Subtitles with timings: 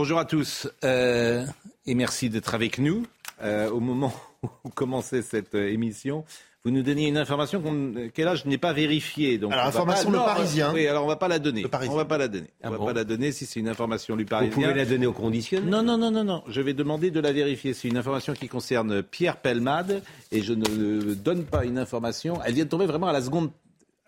[0.00, 1.44] Bonjour à tous euh,
[1.84, 3.04] et merci d'être avec nous.
[3.42, 4.12] Euh, au moment
[4.44, 6.24] où on commençait cette euh, émission,
[6.64, 9.38] vous nous donniez une information qu'on, que là je n'ai pas vérifiée.
[9.38, 10.72] Donc Alors, on va information pas- Le non, Parisien.
[10.72, 11.62] Oui, alors on va pas la donner.
[11.62, 11.92] Le Parisien.
[11.94, 12.46] On va pas la donner.
[12.62, 14.54] Ah on va bon pas la donner si c'est une information du Vous Parisien.
[14.54, 16.44] pouvez la donner au conditionnel Non, non, non, non, non.
[16.46, 17.74] Je vais demander de la vérifier.
[17.74, 22.38] C'est une information qui concerne Pierre Pelmade et je ne donne pas une information.
[22.46, 23.50] Elle vient de tomber vraiment à la seconde.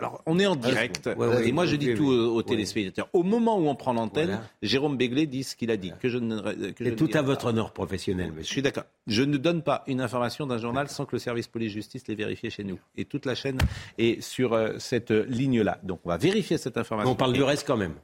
[0.01, 1.09] Alors, on est en direct.
[1.15, 3.09] Ouais, ouais, et moi, je dis tout aux, téléspectateurs.
[3.13, 4.43] Au moment où on prend l'antenne, Voilà.
[4.63, 5.93] Jérôme Béglé dit ce qu'il a dit.
[6.01, 6.41] Que je ne,
[6.73, 8.45] que je ne tout à votre honneur professionnel, Je monsieur.
[8.53, 8.85] suis d'accord.
[9.07, 12.49] Je ne donne pas une information d'un journal sans que le service police-justice l'ait vérifié
[12.49, 12.79] chez nous.
[12.97, 13.59] Et toute la chaîne
[13.99, 15.79] est sur euh, cette euh, ligne-là.
[15.83, 17.13] Donc, on va vérifier cette information.
[17.13, 17.95] On parle Et- du reste quand même.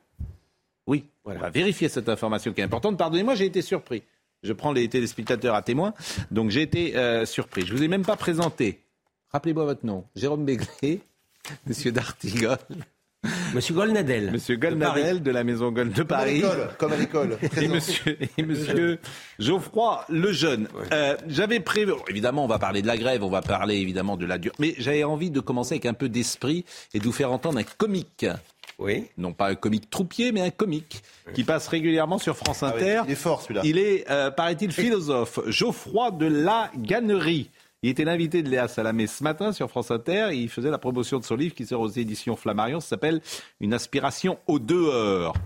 [0.86, 1.40] oui, Voilà.
[1.40, 2.98] on va vérifier cette information qui est importante.
[2.98, 4.02] Pardonnez-moi, j'ai été surpris.
[4.42, 5.94] Je prends les téléspectateurs à témoin.
[6.30, 7.64] Donc j'ai été euh, surpris.
[7.64, 8.82] Je vous ai même pas présenté.
[9.32, 10.04] Rappelez-moi votre nom.
[10.14, 11.00] Jérôme Béglé,
[11.66, 12.58] Monsieur Dartigol,
[13.54, 14.30] Monsieur Golnadel.
[14.30, 14.56] Monsieur.
[14.56, 16.44] Golnadel de la Maison Gold de Paris.
[16.78, 17.38] Comme à l'école.
[17.60, 19.00] Et monsieur, et monsieur
[19.40, 20.68] Geoffroy Lejeune.
[20.92, 24.26] Euh, j'avais prévu, évidemment, on va parler de la grève, on va parler évidemment de
[24.26, 27.32] la dure, mais j'avais envie de commencer avec un peu d'esprit et de vous faire
[27.32, 28.26] entendre un comique
[28.78, 29.06] Oui.
[29.18, 31.02] non pas un comique troupier, mais un comique
[31.34, 33.02] qui passe régulièrement sur France Ah Inter.
[33.06, 33.62] il est fort celui-là.
[33.64, 35.40] Il est, euh, paraît-il, philosophe.
[35.48, 37.50] Geoffroy de la Gannerie.
[37.86, 40.30] Il était l'invité de Léa Salamé ce matin sur France Inter.
[40.32, 42.80] Il faisait la promotion de son livre qui sort aux éditions Flammarion.
[42.80, 43.20] Ça s'appelle
[43.60, 45.36] Une aspiration au dehors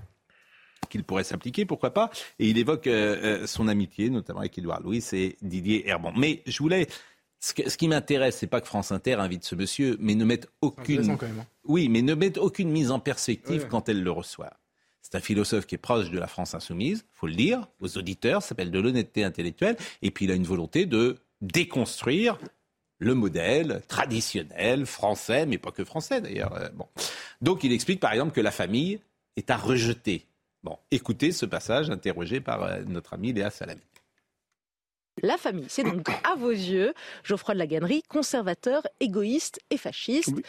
[0.88, 2.08] qu'il pourrait s'appliquer, pourquoi pas.
[2.38, 6.14] Et il évoque euh, euh, son amitié, notamment avec Édouard Louis et Didier Herbon.
[6.16, 6.86] Mais je voulais...
[7.40, 10.24] Ce, que- ce qui m'intéresse, c'est pas que France Inter invite ce monsieur, mais ne
[10.24, 11.18] mette aucune...
[11.18, 11.46] quand même, hein.
[11.64, 13.68] Oui, mais ne mette aucune mise en perspective Ouais.
[13.70, 14.54] quand elle le reçoit.
[15.02, 18.40] C'est un philosophe qui est proche de la France insoumise, faut le dire, aux auditeurs,
[18.40, 22.38] ça s'appelle de l'honnêteté intellectuelle, et puis il a une volonté de déconstruire
[22.98, 26.54] le modèle traditionnel français, mais pas que français d'ailleurs.
[26.54, 26.86] euh, Bon.
[27.40, 29.00] Donc il explique par exemple que la famille
[29.36, 30.26] est à rejeter.
[30.62, 33.80] Bon, écoutez ce passage interrogé par euh, notre ami Léa Salamé.
[35.22, 40.28] La famille, c'est donc à vos yeux Geoffroy de la Gannerie, conservateur, égoïste et fasciste.
[40.34, 40.42] Oui.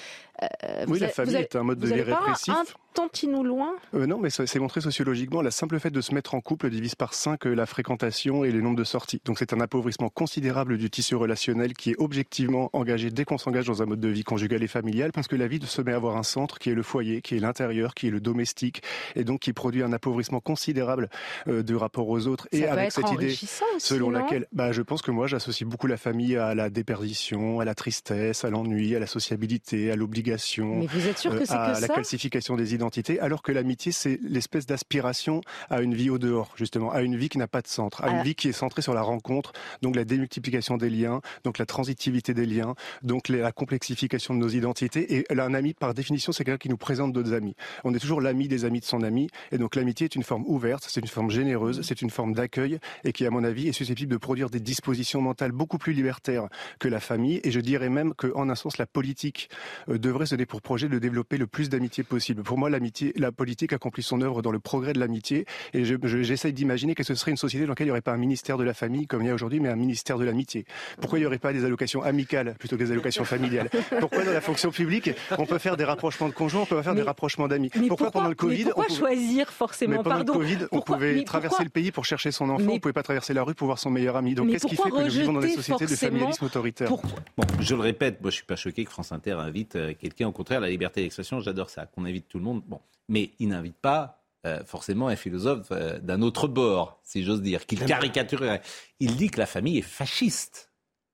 [0.43, 2.53] Euh, Oui, la avez- famille avez- est un mode de vie répressif.
[2.53, 2.63] Un
[2.93, 3.73] tantinou loin?
[3.93, 5.41] Euh, non, mais c'est montré sociologiquement.
[5.41, 8.61] La simple fait de se mettre en couple divise par 5 la fréquentation et les
[8.61, 9.21] nombres de sorties.
[9.25, 13.65] Donc c'est un appauvrissement considérable du tissu relationnel qui est objectivement engagé dès qu'on s'engage
[13.65, 15.95] dans un mode de vie conjugal et familial, parce que la vie se met à
[15.95, 18.83] avoir un centre qui est le foyer, qui est l'intérieur, qui est le domestique,
[19.15, 21.09] et donc qui produit un appauvrissement considérable
[21.47, 22.47] euh, du rapport aux autres.
[22.51, 23.47] Ça et avec cette idée aussi,
[23.77, 27.65] selon laquelle, bah, je pense que moi j'associe beaucoup la famille à la déperdition, à
[27.65, 32.73] la tristesse, à l'ennui, à la sociabilité, à l'obligation euh, à que la calcification des
[33.19, 37.29] alors que l'amitié, c'est l'espèce d'aspiration à une vie au dehors, justement, à une vie
[37.29, 39.95] qui n'a pas de centre, à une vie qui est centrée sur la rencontre, donc
[39.95, 45.15] la démultiplication des liens, donc la transitivité des liens, donc la complexification de nos identités.
[45.15, 47.55] Et là, un ami, par définition, c'est quelqu'un qui nous présente d'autres amis.
[47.83, 50.43] On est toujours l'ami des amis de son ami, et donc l'amitié est une forme
[50.47, 53.73] ouverte, c'est une forme généreuse, c'est une forme d'accueil, et qui, à mon avis, est
[53.73, 56.47] susceptible de produire des dispositions mentales beaucoup plus libertaires
[56.79, 57.39] que la famille.
[57.43, 59.49] Et je dirais même qu'en un sens, la politique
[59.89, 62.43] euh, devrait se donner pour projet de développer le plus d'amitié possible.
[62.43, 65.45] Pour moi, l'amitié, la politique accomplit son œuvre dans le progrès de l'amitié.
[65.73, 68.01] Et je- je- j'essaye d'imaginer que ce serait une société dans laquelle il n'y aurait
[68.01, 70.25] pas un ministère de la famille comme il y a aujourd'hui, mais un ministère de
[70.25, 70.65] l'amitié.
[70.99, 73.69] Pourquoi il n'y aurait pas des allocations amicales plutôt que des allocations familiales?
[73.99, 76.93] Pourquoi dans la fonction publique, on peut faire des rapprochements de conjoints, on peut faire
[76.95, 77.69] des Mais- rapprochements d'amis?
[77.75, 80.33] mais pourquoi, pendant le mais Covid, pourquoi on pouvait- choisir mais forcément pendant Pardon.
[80.33, 82.93] le Covid, on pouvait mais traverser le pays pour chercher son enfant, Mais- on pouvait
[82.93, 84.35] pas traverser la rue pour voir son meilleur ami.
[84.35, 86.45] Donc Mais qu'est-ce qui fait que pourquoi nous vivons dans des rejeter sociétés de familialisme
[86.45, 86.87] autoritaire?
[86.87, 89.93] Pourquoi Bon, je le répète, moi je suis pas choqué que France Inter invite euh,
[89.99, 90.27] quelqu'un.
[90.27, 92.60] Au contraire, la liberté d'expression, j'adore ça, qu'on invite tout le monde.
[92.67, 92.79] Bon,
[93.09, 97.65] mais il n'invite pas euh, forcément un philosophe euh, d'un autre bord, si j'ose dire,
[97.65, 98.61] qu'il caricaturerait.
[98.99, 100.69] Il dit que la famille est fasciste.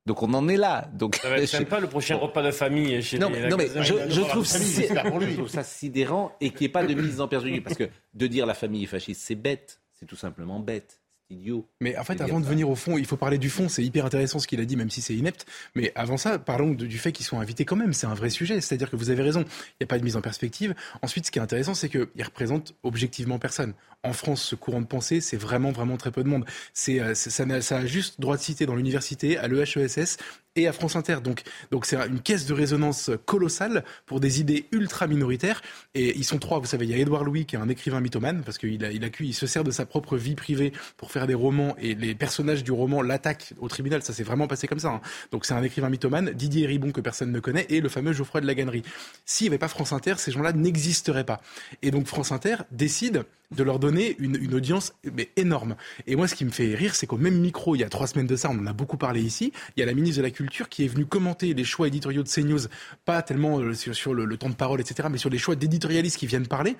[0.05, 0.89] Donc on en est là.
[0.94, 3.57] Donc Ça va être sympa le prochain repas de famille chez non, les mais, non,
[3.57, 4.07] mais Lacazette.
[4.09, 5.31] je, je la trouve famille, si- c'est là pour lui.
[5.31, 7.63] je trouve ça sidérant et qu'il n'y ait pas de mise en perspective.
[7.63, 9.81] Parce que de dire la famille est fasciste, c'est bête.
[10.00, 11.01] C'est tout simplement bête.
[11.29, 11.68] Idiot.
[11.81, 12.51] Mais en fait, avant de ça.
[12.51, 13.68] venir au fond, il faut parler du fond.
[13.68, 15.45] C'est hyper intéressant ce qu'il a dit, même si c'est inepte.
[15.75, 17.91] Mais avant ça, parlons de- du fait qu'ils sont invités quand même.
[17.94, 18.62] C'est un vrai sujet.
[18.62, 19.41] C'est-à-dire que vous avez raison.
[19.41, 20.74] Il n'y a pas de mise en perspective.
[21.01, 23.74] Ensuite, ce qui est intéressant, c'est qu'ils représentent objectivement personne.
[24.03, 26.45] En France, ce courant de pensée, c'est vraiment, vraiment très peu de monde.
[26.74, 30.18] C'est, euh, ça, ça a juste droit de cité dans l'université, à l'EHESS
[30.57, 31.18] et à France Inter.
[31.24, 35.62] Donc, donc c'est une caisse de résonance colossale pour des idées ultra minoritaires.
[35.94, 38.01] Et ils sont trois, vous savez, il y a Édouard Louis qui est un écrivain
[38.01, 41.12] mythomane parce qu'il a, il a, il se sert de sa propre vie privée pour
[41.12, 44.01] faire des romans et les personnages du roman l'attaquent au tribunal.
[44.01, 44.89] Ça s'est vraiment passé comme ça.
[44.89, 45.01] Hein.
[45.31, 48.42] Donc c'est un écrivain mythomane, Didier Ribon que personne ne connaît et le fameux Geoffroy
[48.42, 48.83] de la Gannerie.
[49.25, 51.42] S'il n'y avait pas France Inter, ces gens-là n'existeraient pas.
[51.81, 55.75] Et donc France Inter décide de leur donner une, une, audience mais énorme.
[56.06, 58.07] Et moi, ce qui me fait rire, c'est qu'au même micro, il y a trois
[58.07, 60.24] semaines de ça, on en a beaucoup parlé ici, il y a la ministre de
[60.24, 62.67] la Culture qui est venue commenter les choix éditoriaux de CNews,
[63.05, 65.55] pas tellement euh, sur, sur le, le, temps de parole, etc., mais sur les choix
[65.55, 66.75] d'éditorialistes qui viennent parler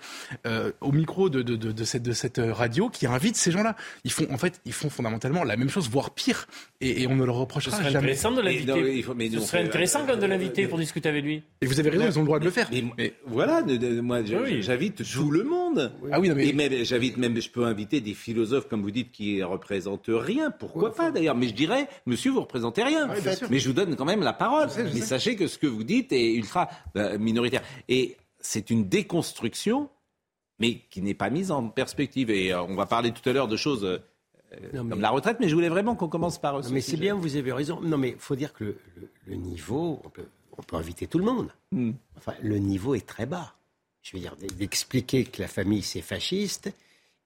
[0.45, 3.75] euh, au micro de, de, de, de, cette, de cette radio qui invite ces gens-là.
[4.03, 6.47] Ils font, en fait, ils font fondamentalement la même chose, voire pire,
[6.81, 7.97] et, et on ne leur reprochera jamais.
[7.97, 9.03] Intéressant de l'inviter.
[9.31, 11.43] Ce serait intéressant de l'inviter pour discuter avec lui.
[11.61, 12.69] Et vous avez raison, ils ont le droit de le faire.
[12.71, 13.63] Mais, mais voilà,
[14.01, 15.91] moi, j'invite tout le monde.
[16.11, 16.47] Ah oui, non, mais...
[16.47, 20.51] Et même, j'invite même je peux inviter des philosophes, comme vous dites, qui représentent rien.
[20.51, 23.07] Pourquoi pas d'ailleurs Mais je dirais, monsieur, vous représentez rien.
[23.49, 24.69] mais je vous donne quand même la parole.
[24.77, 27.62] mais sachez que ce que vous dites est ultra euh, minoritaire.
[27.88, 29.89] Et c'est une déconstruction,
[30.59, 32.30] mais qui n'est pas mise en perspective.
[32.30, 33.83] Et euh, on va parler tout à l'heure de choses.
[33.83, 34.00] Euh,
[34.71, 36.62] comme la retraite, mais je voulais vraiment qu'on commence par.
[36.62, 37.81] Non, mais c'est bien, vous avez raison.
[37.81, 38.77] Non, mais il faut dire que le,
[39.25, 40.27] le, niveau, on peut,
[40.57, 41.51] on peut, inviter tout le monde.
[41.74, 41.92] Hmm.
[42.18, 43.56] Enfin, le niveau est très bas.
[44.01, 46.71] Je veux dire, d'expliquer que la famille c'est fasciste,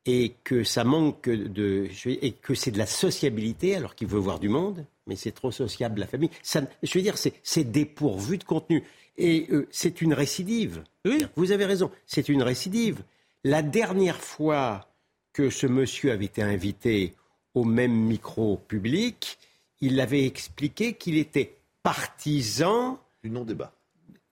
[0.06, 4.40] et que ça manque de et que c'est de la sociabilité alors qu'il veut voir
[4.40, 6.32] du monde, mais c'est trop sociable la famille.
[6.42, 8.84] Ça, je veux dire, c'est dépourvu de contenu
[9.18, 10.84] et euh, c'est une récidive.
[11.06, 13.04] Oui, vous avez raison, c'est une récidive.
[13.44, 14.88] La dernière fois
[15.34, 17.14] que ce monsieur avait été invité
[17.54, 19.38] au même micro public,
[19.82, 23.74] il avait expliqué qu'il était partisan du non-débat,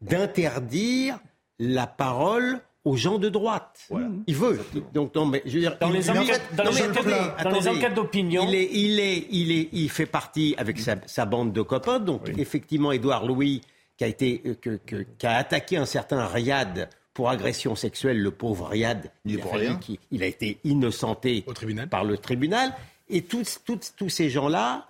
[0.01, 1.19] d'interdire
[1.59, 3.89] la parole aux gens de droite.
[4.27, 4.59] Il veut.
[4.93, 8.69] Donc, non, mais, je veux dire, dans les enquêtes, dans, les, enquêtes d'opinion, il est,
[8.71, 11.99] il est, il est, il fait partie avec sa, sa bande de copains.
[11.99, 13.61] Donc, effectivement, Édouard Louis,
[13.97, 18.21] qui a été, euh, que, que, qui a attaqué un certain Riyad pour agression sexuelle,
[18.21, 21.89] le pauvre Riyad, il, a, qui, il a été innocenté Au tribunal.
[21.89, 22.73] par le tribunal.
[23.09, 24.87] Et tous, tous, tous ces gens-là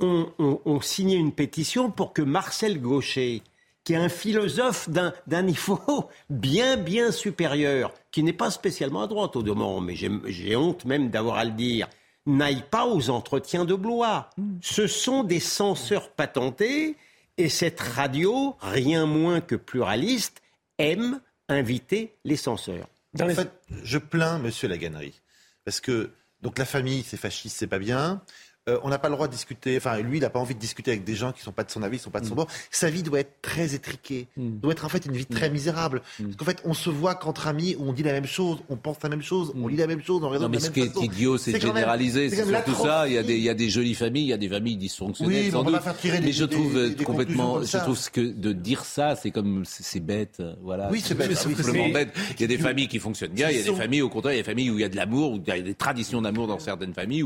[0.00, 3.42] ont, ont, ont signé une pétition pour que Marcel Gaucher,
[3.88, 5.80] qui est un philosophe d'un niveau
[6.28, 11.08] bien, bien supérieur, qui n'est pas spécialement à droite au demeurant, mais j'ai honte même
[11.08, 11.88] d'avoir à le dire,
[12.26, 14.28] n'aille pas aux entretiens de Blois.
[14.60, 16.96] Ce sont des censeurs patentés
[17.38, 20.42] et cette radio, rien moins que pluraliste,
[20.76, 22.88] aime inviter les censeurs.
[23.18, 23.50] en fait,
[23.84, 25.18] je plains Monsieur Laganerie.
[25.64, 26.10] Parce que
[26.42, 28.20] donc la famille, c'est fasciste, c'est pas bien.
[28.68, 29.76] Euh, on n'a pas le droit de discuter.
[29.76, 31.64] Enfin, lui, il n'a pas envie de discuter avec des gens qui ne sont pas
[31.64, 32.36] de son avis, qui ne sont pas de son mm.
[32.36, 32.48] bord.
[32.70, 34.58] Sa vie doit être très étriquée, mm.
[34.58, 35.52] doit être en fait une vie très mm.
[35.52, 36.02] misérable.
[36.18, 38.98] Parce qu'en fait, on se voit qu'entre amis, on dit la même chose, on pense
[39.02, 41.02] la même chose, on lit la même chose, on raisonne non, mais ce qui est
[41.02, 42.28] idiot, c'est de généraliser.
[42.30, 43.08] C'est surtout ça.
[43.08, 44.76] Il y, a des, il y a des jolies familles, il y a des familles
[44.76, 45.44] dysfonctionnelles.
[45.44, 45.80] Oui, sans doute.
[46.22, 50.42] mais je trouve euh, complètement, je trouve que de dire ça, c'est comme, c'est bête.
[50.62, 50.90] Voilà.
[50.90, 51.34] Oui, c'est bête.
[51.34, 52.10] simplement bête.
[52.34, 54.34] Il y a des familles qui fonctionnent bien, il y a des familles, au contraire,
[54.34, 55.60] il y a des familles où il y a de l'amour, où il y a
[55.60, 57.24] des traditions d'amour dans certaines familles.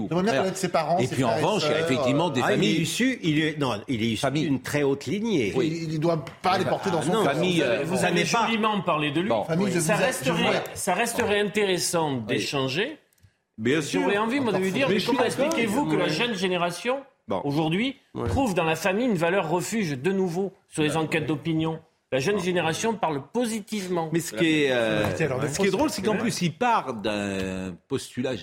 [1.01, 2.71] Et puis en revanche, il y a effectivement des ah, familles.
[2.71, 5.53] Il est issu, il est, non, il est issu d'une très haute lignée.
[5.55, 5.87] Oui.
[5.89, 7.65] Il ne doit pas les porter dans son non, famille.
[7.85, 9.29] Vous, vous avez joliment parlé de lui.
[9.29, 9.45] Bon,
[9.81, 12.99] ça, resterait, ça resterait intéressant d'échanger.
[13.59, 14.03] Bien sûr.
[14.03, 17.03] J'aurais envie, moi, de lui dire, mais comment expliquez-vous que la jeune génération,
[17.45, 17.97] aujourd'hui,
[18.29, 21.81] trouve dans la famille une valeur refuge, de nouveau, sur les enquêtes d'opinion?
[22.11, 24.11] La jeune génération parle positivement.
[24.13, 27.75] Mais ce qui est, euh, ce qui est drôle, c'est qu'en plus, il part d'un
[27.89, 28.35] postulat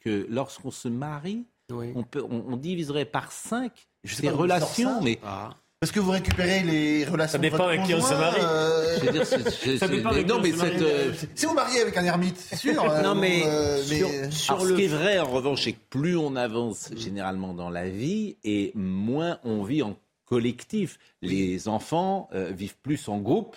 [0.00, 3.72] que lorsqu'on se marie, on, peut, on, diviserait par 5
[4.04, 5.18] ces relations, mais...
[5.24, 5.50] Ah.
[5.80, 7.32] Parce que vous récupérez les relations.
[7.32, 8.40] Ça dépend avec qui on se marie.
[8.42, 9.24] Euh...
[9.78, 11.12] ça dépend avec non, mais cette, euh...
[11.36, 12.74] Si vous mariez avec un ermite, c'est sûr.
[13.02, 14.30] non, mais, euh, mais...
[14.32, 14.70] Sur, le...
[14.70, 18.36] ce qui est vrai, en revanche, c'est que plus on avance généralement dans la vie,
[18.42, 20.98] et moins on vit en collectif.
[21.22, 23.56] Les enfants euh, vivent plus en groupe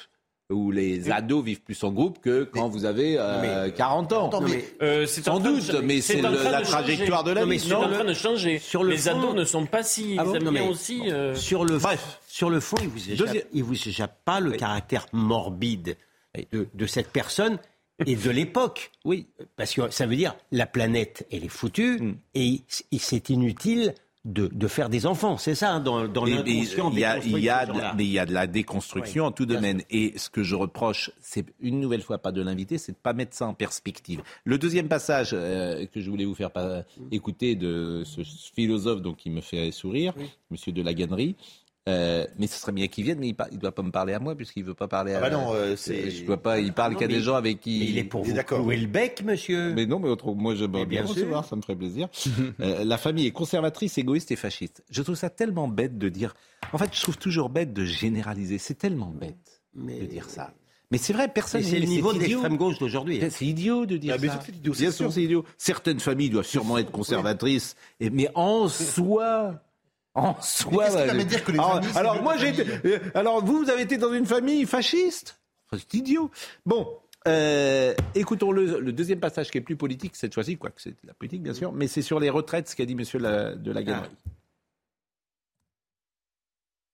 [0.51, 3.15] où les ados vivent plus en groupe que quand vous avez
[3.75, 4.29] 40 euh, ans.
[4.81, 7.59] Euh, Sans doute, mais c'est la trajectoire de la vie.
[7.59, 8.59] C'est en train de changer.
[8.59, 10.17] Sur le les ados ne sont pas si...
[10.17, 10.25] Ah
[10.69, 11.09] aussi...
[11.09, 12.19] Euh, sur, le, Bref.
[12.27, 15.97] sur le fond, il vous échappe, il vous échappe pas le caractère morbide
[16.51, 17.57] de, de cette personne
[18.05, 18.91] et de l'époque.
[19.05, 19.27] Oui.
[19.55, 22.15] Parce que ça veut dire la planète, elle est foutue mm.
[22.35, 22.61] et
[22.97, 23.93] c'est inutile
[24.23, 25.37] de, faire des enfants.
[25.37, 26.91] C'est ça, hein, dans, dans l'inconscient.
[26.91, 29.31] Il y a, il y a, de, mais il y a de la déconstruction en
[29.31, 29.81] tout domaine.
[29.89, 33.13] Et ce que je reproche, c'est une nouvelle fois pas de l'inviter, c'est de pas
[33.13, 34.21] mettre ça en perspective.
[34.43, 36.51] Le deuxième passage euh, que je voulais vous faire
[37.11, 40.13] écouter de ce philosophe donc qui me fait sourire,
[40.51, 41.35] Monsieur de la Gannerie,
[41.89, 44.19] Euh, mais ce serait bien qu'il vienne, mais il ne doit pas me parler à
[44.19, 45.21] moi puisqu'il ne veut pas parler ah à.
[45.21, 46.11] Bah non, euh, c'est.
[46.11, 46.59] Je dois pas.
[46.59, 47.89] Il parle qu'à des gens avec qui.
[47.89, 49.73] il est pour vous clouer le bec, monsieur.
[49.73, 52.07] Mais non, mais autre, moi je bien, bien recevoir, ça me ferait plaisir.
[52.59, 54.83] euh, la famille est conservatrice, égoïste et fasciste.
[54.91, 56.35] Je trouve ça tellement bête de dire.
[56.71, 58.59] En fait, je trouve toujours bête de généraliser.
[58.59, 60.01] C'est tellement bête mais...
[60.01, 60.53] de dire ça.
[60.91, 61.63] Mais c'est vrai, personne.
[61.63, 63.23] C'est le niveau de l'extrême gauche d'aujourd'hui.
[63.31, 64.39] C'est idiot de dire ah, ça.
[64.49, 65.45] Idiot, Bien sûr, c'est idiot.
[65.57, 69.63] Certaines familles doivent sûrement être conservatrices, mais en soi.
[70.13, 70.89] En soi.
[71.23, 72.53] dire que les alors, alors moi, j'ai
[72.85, 75.39] euh, Alors, vous, vous avez été dans une famille fasciste?
[75.71, 76.29] C'est idiot.
[76.65, 76.87] Bon,
[77.27, 81.13] euh, écoutons le, le, deuxième passage qui est plus politique cette fois-ci, quoique c'est la
[81.13, 84.09] politique bien sûr, mais c'est sur les retraites, ce qu'a dit Monsieur de la Galerie.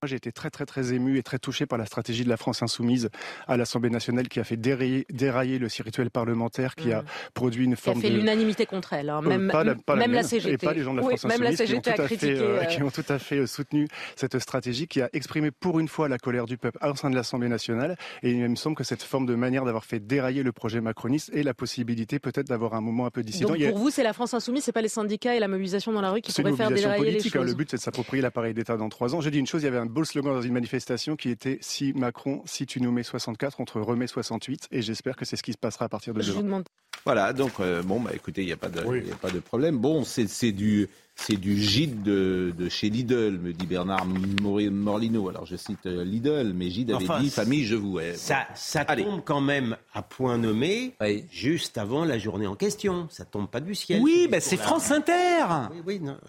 [0.04, 2.38] Moi, j'ai été très, très, très ému et très touché par la stratégie de la
[2.38, 3.10] France insoumise
[3.48, 7.06] à l'Assemblée nationale qui a fait dérailler, dérailler le rituel parlementaire, qui a mmh.
[7.34, 8.02] produit une forme de...
[8.02, 9.22] Qui a fait l'unanimité contre elle, hein.
[9.22, 10.54] même, pas la, pas même la, CGT.
[10.54, 12.84] Et pas les gens de la France insoumise qui ont, tout à fait, euh, qui
[12.84, 16.46] ont tout à fait soutenu cette stratégie, qui a exprimé pour une fois la colère
[16.46, 17.98] du peuple au sein de l'Assemblée nationale.
[18.22, 21.32] Et il me semble que cette forme de manière d'avoir fait dérailler le projet macroniste
[21.34, 23.50] et la possibilité peut-être d'avoir un moment un peu dissident.
[23.50, 26.02] Donc pour vous, c'est la France insoumise, c'est pas les syndicats et la mobilisation dans
[26.02, 27.30] la rue qui pourraient faire dérailler les hein.
[27.34, 27.48] choses.
[27.48, 29.22] le but, c'est de s'approprier l'appareil d'État dans trois ans.
[29.22, 31.58] Je dis une chose, il y avait un beau slogan dans une manifestation qui était
[31.62, 34.68] si Macron, si tu nous mets 64, on te remet 68.
[34.72, 36.64] Et j'espère que c'est ce qui se passera à partir de demain.
[37.06, 39.78] Voilà, donc euh, bon, bah écoutez, il n'y a, pas de, a pas de problème.
[39.78, 45.30] Bon, c'est du c'est du gîte de, de, chez Lidl, me dit Bernard Morlino.
[45.30, 48.14] Alors je cite euh, Lidl, mais Gide avait dit famille, je vous hais.
[48.14, 50.94] Ça, ça tombe quand même à point nommé,
[51.32, 53.08] juste avant la journée en question.
[53.10, 54.02] Ça tombe pas du ciel.
[54.02, 55.14] Oui, ben c'est France Inter.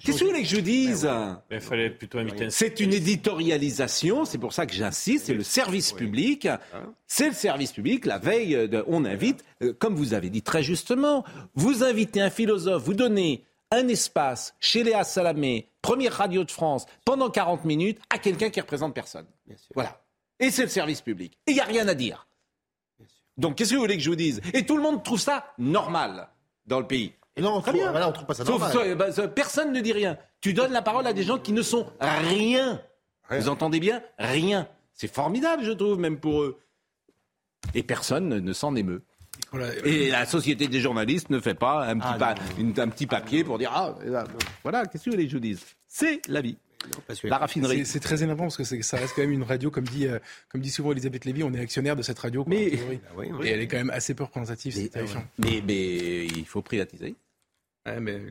[0.02, 2.50] Qu'est-ce que vous voulez que je dise ben Il fallait plutôt inviter.
[2.50, 5.26] C'est une éditorialisation, c'est pour ça que j'insiste.
[5.26, 6.46] C'est le service public.
[6.46, 6.58] Hein
[7.08, 8.04] c'est le service public.
[8.04, 12.30] La veille, de, on invite, euh, comme vous avez dit très justement, vous invitez un
[12.30, 18.00] philosophe, vous donnez un espace chez Léa Salamé, première radio de France, pendant 40 minutes,
[18.10, 19.26] à quelqu'un qui représente personne.
[19.74, 20.00] Voilà.
[20.40, 21.38] Et c'est le service public.
[21.46, 22.26] Et il n'y a rien à dire.
[23.36, 24.40] Donc qu'est-ce que vous voulez que je vous dise?
[24.52, 26.28] Et tout le monde trouve ça normal
[26.66, 27.12] dans le pays.
[27.36, 27.90] Et non, Très bien.
[27.92, 28.96] Voilà, on trouve pas ça normal.
[28.96, 30.18] Bah, personne ne dit rien.
[30.40, 32.82] Tu donnes la parole à des gens qui ne sont rien.
[33.30, 34.02] Vous entendez bien?
[34.18, 34.68] Rien.
[34.92, 36.58] C'est formidable, je trouve, même pour eux.
[37.74, 39.02] Et personne ne s'en émeut.
[39.84, 42.34] Et la société des journalistes ne fait pas un petit, ah,
[42.82, 43.94] un petit papier pour dire Ah,
[44.62, 46.56] voilà, qu'est-ce que les je vous dise C'est la vie.
[47.24, 47.86] la raffinerie.
[47.86, 50.18] C'est très énervant parce que ça reste quand même une radio, comme dit, euh,
[50.48, 52.44] comme dit souvent Elisabeth Lévy, on est actionnaire de cette radio.
[52.46, 52.72] mais,
[53.18, 55.24] ah Et elle est quand même assez peu représentative, c'est terrifiant.
[55.38, 57.14] Mais, mais il faut privatiser
[58.00, 58.20] mais,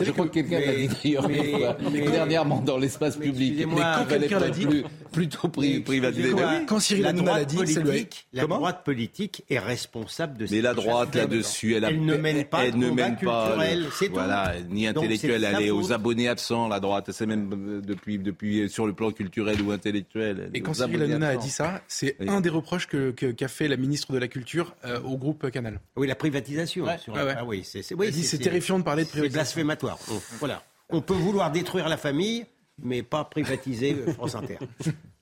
[0.00, 1.76] je crois que quelqu'un l'a dit d'ailleurs
[2.10, 3.66] dernièrement dans l'espace public.
[3.66, 4.66] Mais quand quelqu'un l'a dit,
[5.12, 6.32] plutôt privatisé.
[6.66, 10.46] Quand Cyril Hanouna l'a dit, politique, la droite politique est responsable de.
[10.50, 13.56] Mais la droite là-dessus, elle, elle, ne mène pas elle ne mène pas,
[13.92, 15.44] c'est voilà, ni intellectuelle.
[15.44, 16.68] Elle est aux abonnés absents.
[16.68, 20.50] La droite, c'est même euh, depuis depuis sur le plan culturel ou intellectuel.
[20.54, 24.12] Et quand Cyril Hanouna a dit ça, c'est un des reproches qu'a fait la ministre
[24.12, 25.80] de la Culture euh, au groupe Canal.
[25.96, 26.86] Oui, la privatisation.
[26.88, 27.82] Ah oui, c'est
[28.22, 29.44] c'est terrifiant de parler de privatisation.
[29.44, 29.98] C'est blasphématoire.
[30.38, 30.62] voilà.
[30.88, 32.44] On peut vouloir détruire la famille,
[32.82, 34.58] mais pas privatiser euh, France Inter.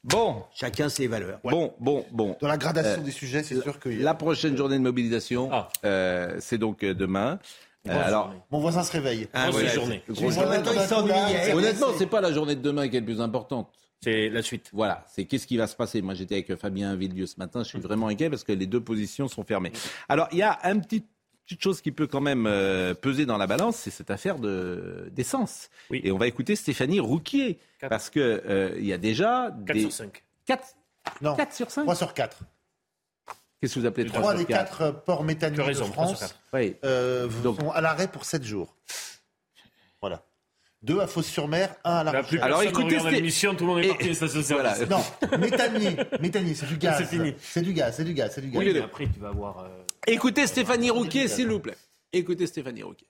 [0.03, 0.45] Bon.
[0.55, 1.41] Chacun ses valeurs.
[1.45, 2.37] Bon, bon, bon.
[2.41, 3.89] Dans la gradation euh, des sujets, c'est sûr que.
[3.89, 5.69] La prochaine journée de mobilisation, ah.
[5.85, 7.39] euh, c'est donc demain.
[7.89, 9.29] alors, mon voisin se réveille.
[9.33, 10.03] Ah, journée.
[11.53, 13.71] Honnêtement, c'est pas la journée de demain qui est le plus importante.
[14.03, 14.71] C'est la suite.
[14.73, 16.01] Voilà, c'est qu'est-ce qui va se passer?
[16.01, 17.63] Moi, j'étais avec Fabien Villedieu ce matin.
[17.63, 19.73] Je suis vraiment inquiet parce que les deux positions sont fermées.
[20.09, 21.05] Alors, il y a un petit
[21.51, 25.69] petite chose qui peut quand même euh, peser dans la balance, c'est cette affaire d'essence.
[25.91, 26.01] Oui.
[26.05, 29.53] Et on va écouter Stéphanie Rouquier, parce qu'il euh, il y a déjà...
[29.67, 30.25] 4 sur 5.
[30.47, 30.65] 4,
[31.23, 32.39] non, 4 sur 5 3 sur 4.
[33.61, 36.77] Qu'est-ce que vous appelez 3, 3 des 4 ports méthaniers de France oui.
[36.85, 38.77] euh, Donc, sont à l'arrêt pour 7 jours.
[40.83, 42.41] Deux à Fos-sur-Mer, un à La Rochelle.
[42.43, 44.75] Alors écoutez, cette émission, tout le monde est parti voilà.
[44.89, 45.03] Non,
[45.39, 46.97] méthanier, méthanier, c'est du gaz.
[46.99, 47.35] C'est fini.
[47.39, 48.63] C'est du gaz, c'est du gaz, c'est du gaz.
[48.63, 49.59] Oui, après tu vas avoir.
[49.59, 49.69] Euh...
[50.07, 51.77] Écoutez Stéphanie Rouquier, s'il vous plaît.
[52.15, 53.07] Écoutez Stéphanie Rouquier.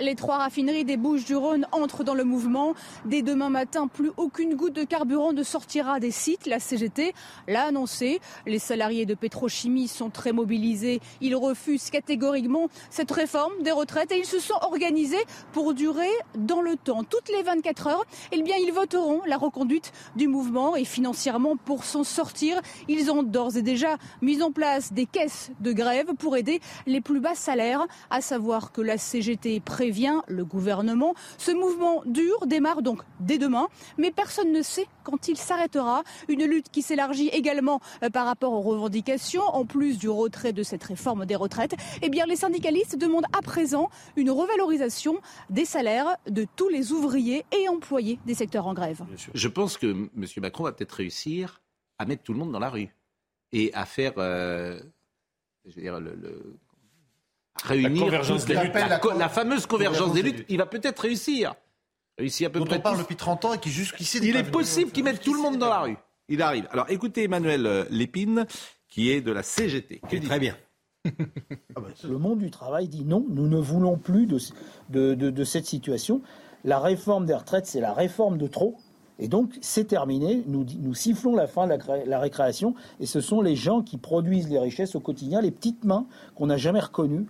[0.00, 2.74] Les trois raffineries des Bouches-du-Rhône entrent dans le mouvement.
[3.04, 6.46] Dès demain matin, plus aucune goutte de carburant ne sortira des sites.
[6.46, 7.14] La CGT
[7.48, 8.20] l'a annoncé.
[8.46, 11.00] Les salariés de Pétrochimie sont très mobilisés.
[11.20, 16.60] Ils refusent catégoriquement cette réforme des retraites et ils se sont organisés pour durer dans
[16.60, 17.02] le temps.
[17.02, 21.82] Toutes les 24 heures, eh bien, ils voteront la reconduite du mouvement et financièrement pour
[21.82, 22.60] s'en sortir.
[22.86, 27.00] Ils ont d'ores et déjà mis en place des caisses de grève pour aider les
[27.00, 31.14] plus bas salaires, à savoir que la CGT est prête prévient le gouvernement.
[31.38, 36.02] Ce mouvement dur démarre donc dès demain, mais personne ne sait quand il s'arrêtera.
[36.28, 40.62] Une lutte qui s'élargit également euh, par rapport aux revendications, en plus du retrait de
[40.62, 41.74] cette réforme des retraites.
[42.02, 47.46] Eh bien, les syndicalistes demandent à présent une revalorisation des salaires de tous les ouvriers
[47.58, 49.02] et employés des secteurs en grève.
[49.32, 50.26] Je pense que M.
[50.42, 51.62] Macron va peut-être réussir
[51.98, 52.94] à mettre tout le monde dans la rue
[53.52, 54.78] et à faire, euh,
[55.64, 56.58] je veux dire, le,
[57.64, 60.44] réunir la, fameuse convergence des luttes.
[60.48, 61.54] Il va peut-être réussir.
[62.18, 64.18] Réussir à peu près on parle depuis 30 ans et qui jusqu'ici.
[64.22, 65.96] Il est possible qu'il mette tout le monde dans la rue.
[66.28, 66.66] Il arrive.
[66.72, 68.46] Alors écoutez Emmanuel euh, Lépine,
[68.88, 70.00] qui est de la CGT.
[70.24, 70.56] Très bien.
[71.76, 74.38] Ah bah, le monde du travail dit non, nous ne voulons plus de,
[74.90, 76.22] de, de cette situation.
[76.64, 78.76] La réforme des retraites, c'est la réforme de trop.
[79.18, 80.44] Et donc, c'est terminé.
[80.46, 82.74] Nous, nous, sifflons la fin de la, récréation.
[83.00, 86.46] Et ce sont les gens qui produisent les richesses au quotidien, les petites mains qu'on
[86.46, 87.26] n'a jamais reconnues,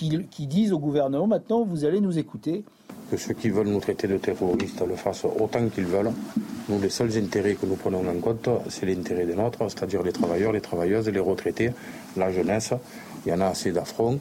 [0.00, 2.64] qui, qui, disent au gouvernement maintenant, vous allez nous écouter.
[3.10, 6.12] Que ceux qui veulent nous traiter de terroristes le fassent autant qu'ils veulent.
[6.70, 10.12] Nous, les seuls intérêts que nous prenons en compte, c'est l'intérêt des nôtres, c'est-à-dire les
[10.12, 11.72] travailleurs, les travailleuses, les retraités,
[12.16, 12.72] la jeunesse.
[13.26, 14.18] Il y en a assez d'affronts,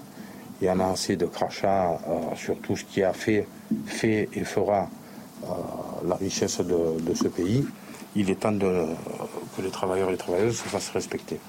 [0.61, 3.47] il y en a assez de crachats euh, sur tout ce qui a fait,
[3.85, 4.89] fait et fera
[5.45, 5.47] euh,
[6.05, 7.63] la richesse de, ce pays,
[8.17, 8.85] il est temps de,
[9.55, 11.39] que les travailleurs et les travailleuses se fassent respecter.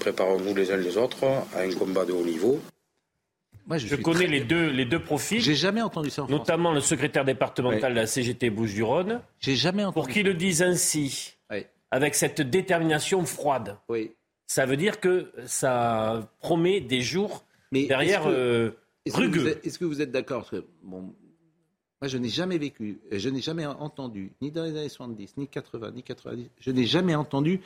[0.00, 1.24] Préparons-nous les uns les autres
[1.56, 2.60] à un combat de haut niveau.
[3.66, 5.40] Moi, je, connais les, deux, les deux profils.
[5.40, 6.24] J'ai jamais entendu ça.
[6.24, 9.20] En notamment le secrétaire départemental de la CGT Bouches-du-Rhône.
[9.38, 9.94] J'ai jamais entendu.
[9.94, 11.36] Pour qu'il le dise ainsi,
[11.90, 13.78] avec cette détermination froide.
[13.88, 14.12] Oui.
[14.46, 18.70] Ça veut dire que ça promet des jours Mais derrière euh,
[19.08, 19.60] rugueux.
[19.64, 20.50] Est-ce que vous êtes d'accord?
[20.82, 21.14] Bon,
[22.00, 25.46] moi, je n'ai jamais vécu, je n'ai jamais entendu, ni dans les années 70, ni
[25.46, 27.60] 80, ni 90, je n'ai jamais entendu,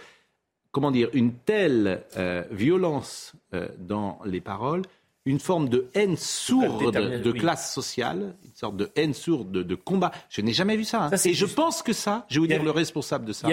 [0.73, 4.83] comment dire, une telle euh, violence euh, dans les paroles,
[5.27, 10.13] une forme de haine sourde de classe sociale, une sorte de haine sourde de, combat.
[10.29, 11.05] Je n'ai jamais vu ça.
[11.05, 11.11] Hein.
[11.25, 13.49] Et je pense que ça, je vais vous dire le responsable de ça.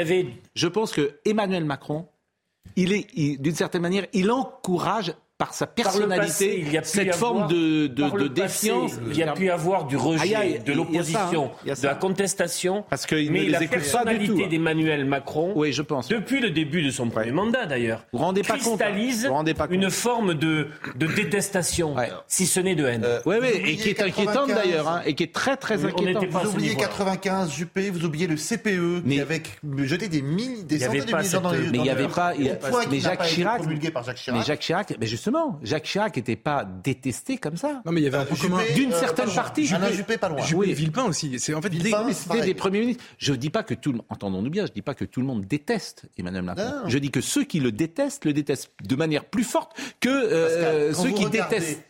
[0.55, 2.07] Je pense que Emmanuel Macron,
[2.75, 7.47] il est, d'une certaine manière, il encourage par sa personnalité, il y a cette forme
[7.47, 8.91] de, de, défiance.
[9.09, 12.85] il y a pu avoir du rejet, de l'opposition, de la contestation.
[12.91, 16.09] Parce que mais la personnalité d'Emmanuel Macron, oui, je pense.
[16.09, 19.65] depuis le début de son premier mandat d'ailleurs, vous rendez pas cristallise compte, rendez pas
[19.71, 21.95] une forme de, de détestation,
[22.27, 23.07] si ce n'est de haine.
[23.25, 26.25] oui, oui, et qui est inquiétante d'ailleurs, hein, et qui est très très inquiétante.
[26.25, 29.41] Vous oubliez 95 Juppé, vous oubliez le CPE, mais, qui avait
[29.87, 32.33] jeté des, centaines de milliers dans les Mais il n'y avait pas.
[32.91, 33.63] Mais Jacques Chirac.
[33.65, 37.81] Mais Jacques Chirac, mais justement Jacques Chirac n'était pas détesté comme ça.
[37.85, 38.59] Non, mais il y avait un peu commun.
[38.75, 39.65] D'une euh, certaine partie.
[39.65, 40.43] Juppé, Juppé, pas loin.
[40.43, 41.39] Juppé Villepin aussi.
[41.39, 41.71] C'est en fait
[42.13, 43.03] c'était des premiers ministres.
[43.17, 45.27] Je ne dis pas que tout le entendons-nous bien, je dis pas que tout le
[45.27, 46.87] monde déteste Emmanuel Macron.
[46.87, 50.93] Je dis que ceux qui le détestent le détestent de manière plus forte que euh,
[50.93, 51.83] ceux qui détestent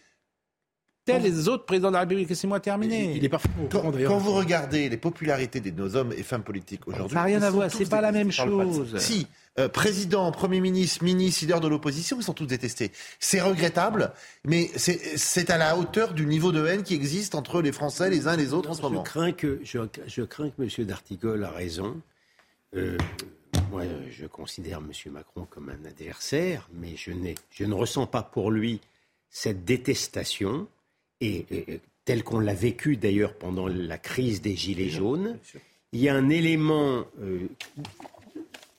[1.05, 2.29] tels les autres présidents de la République.
[2.29, 3.13] Laissez-moi terminer.
[3.15, 6.87] Il est parfaitement quand, quand vous regardez les popularités de nos hommes et femmes politiques
[6.87, 7.71] aujourd'hui, ça n'a rien à voir.
[7.71, 8.97] C'est pas la même chose.
[8.97, 9.27] Si
[9.59, 12.91] euh, président, Premier ministre, ministre, leader de l'opposition, ils sont tous détestés.
[13.19, 14.13] C'est regrettable,
[14.45, 18.27] mais c'est à la hauteur du niveau de haine qui existe entre les Français, les
[18.27, 19.03] uns et les autres en ce moment.
[19.03, 20.85] Je crains que, je, je crains que M.
[20.85, 21.99] D'Artigol a raison.
[22.77, 22.97] Euh,
[23.71, 25.11] moi, je considère M.
[25.11, 27.11] Macron comme un adversaire, mais je,
[27.51, 28.79] je ne ressens pas pour lui
[29.29, 30.67] cette détestation,
[31.21, 31.45] et,
[32.03, 35.37] telle qu'on l'a vécu d'ailleurs pendant la crise des Gilets jaunes.
[35.93, 37.47] Il y a un élément euh,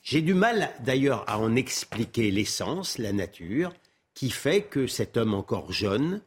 [0.03, 3.73] j'ai du mal d'ailleurs à en expliquer l'essence, la nature,
[4.13, 6.21] qui fait que cet homme encore jeune...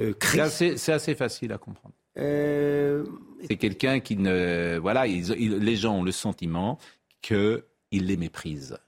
[0.00, 0.14] Euh,
[0.48, 1.94] c'est assez, facile à comprendre.
[2.16, 3.04] Euh,
[3.46, 4.78] c'est quelqu'un qui ne...
[4.80, 6.78] Voilà, les gens ont le sentiment
[7.20, 8.78] qu'il les méprise.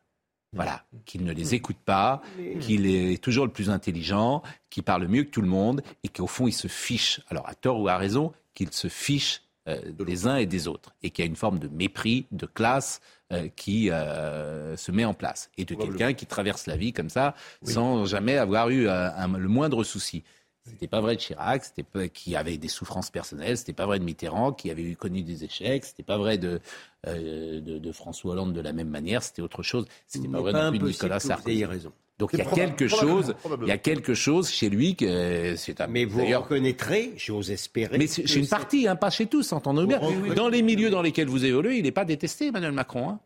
[0.52, 2.22] Voilà, qu'il ne les écoute pas,
[2.60, 6.26] qu'il est toujours le plus intelligent, qu'il parle mieux que tout le monde et qu'au
[6.26, 10.26] fond il se fiche, alors à tort ou à raison, qu'il se fiche euh, des
[10.26, 13.00] uns et des autres et qu'il y a une forme de mépris, de classe,
[13.32, 17.10] euh, qui euh, se met en place et de quelqu'un qui traverse la vie comme
[17.10, 20.24] ça sans jamais avoir eu le moindre souci.
[20.70, 23.98] C'était pas vrai de Chirac, c'était pas, qui avait des souffrances personnelles, c'était pas vrai
[23.98, 26.60] de Mitterrand, qui avait eu connu des échecs, c'était pas vrai de,
[27.06, 29.86] de, François Hollande de la même manière, c'était autre chose.
[30.06, 31.64] C'était pas vrai non plus de Nicolas Sarkozy.
[31.64, 31.92] raison.
[32.20, 35.80] Donc il y a quelque chose, il y a quelque chose chez lui que c'est
[35.80, 35.86] un.
[35.86, 37.96] Mais vous reconnaîtrez, j'ose espérer.
[37.96, 40.00] Mais c'est une partie, hein, pas chez tous, entendons-nous bien.
[40.36, 43.08] Dans les milieux dans lesquels vous évoluez, il n'est pas détesté, Emmanuel Macron.
[43.08, 43.20] Hein.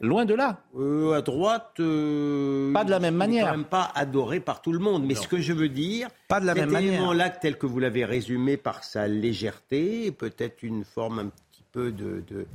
[0.00, 0.60] Loin de là.
[0.78, 3.46] Euh, à droite, euh, pas de la même manière.
[3.46, 5.04] Quand même pas adoré par tout le monde.
[5.04, 7.12] Mais ce que je veux dire, pas de la même manière.
[7.14, 11.92] là tel que vous l'avez résumé par sa légèreté, peut-être une forme un petit peu
[11.92, 12.46] de de,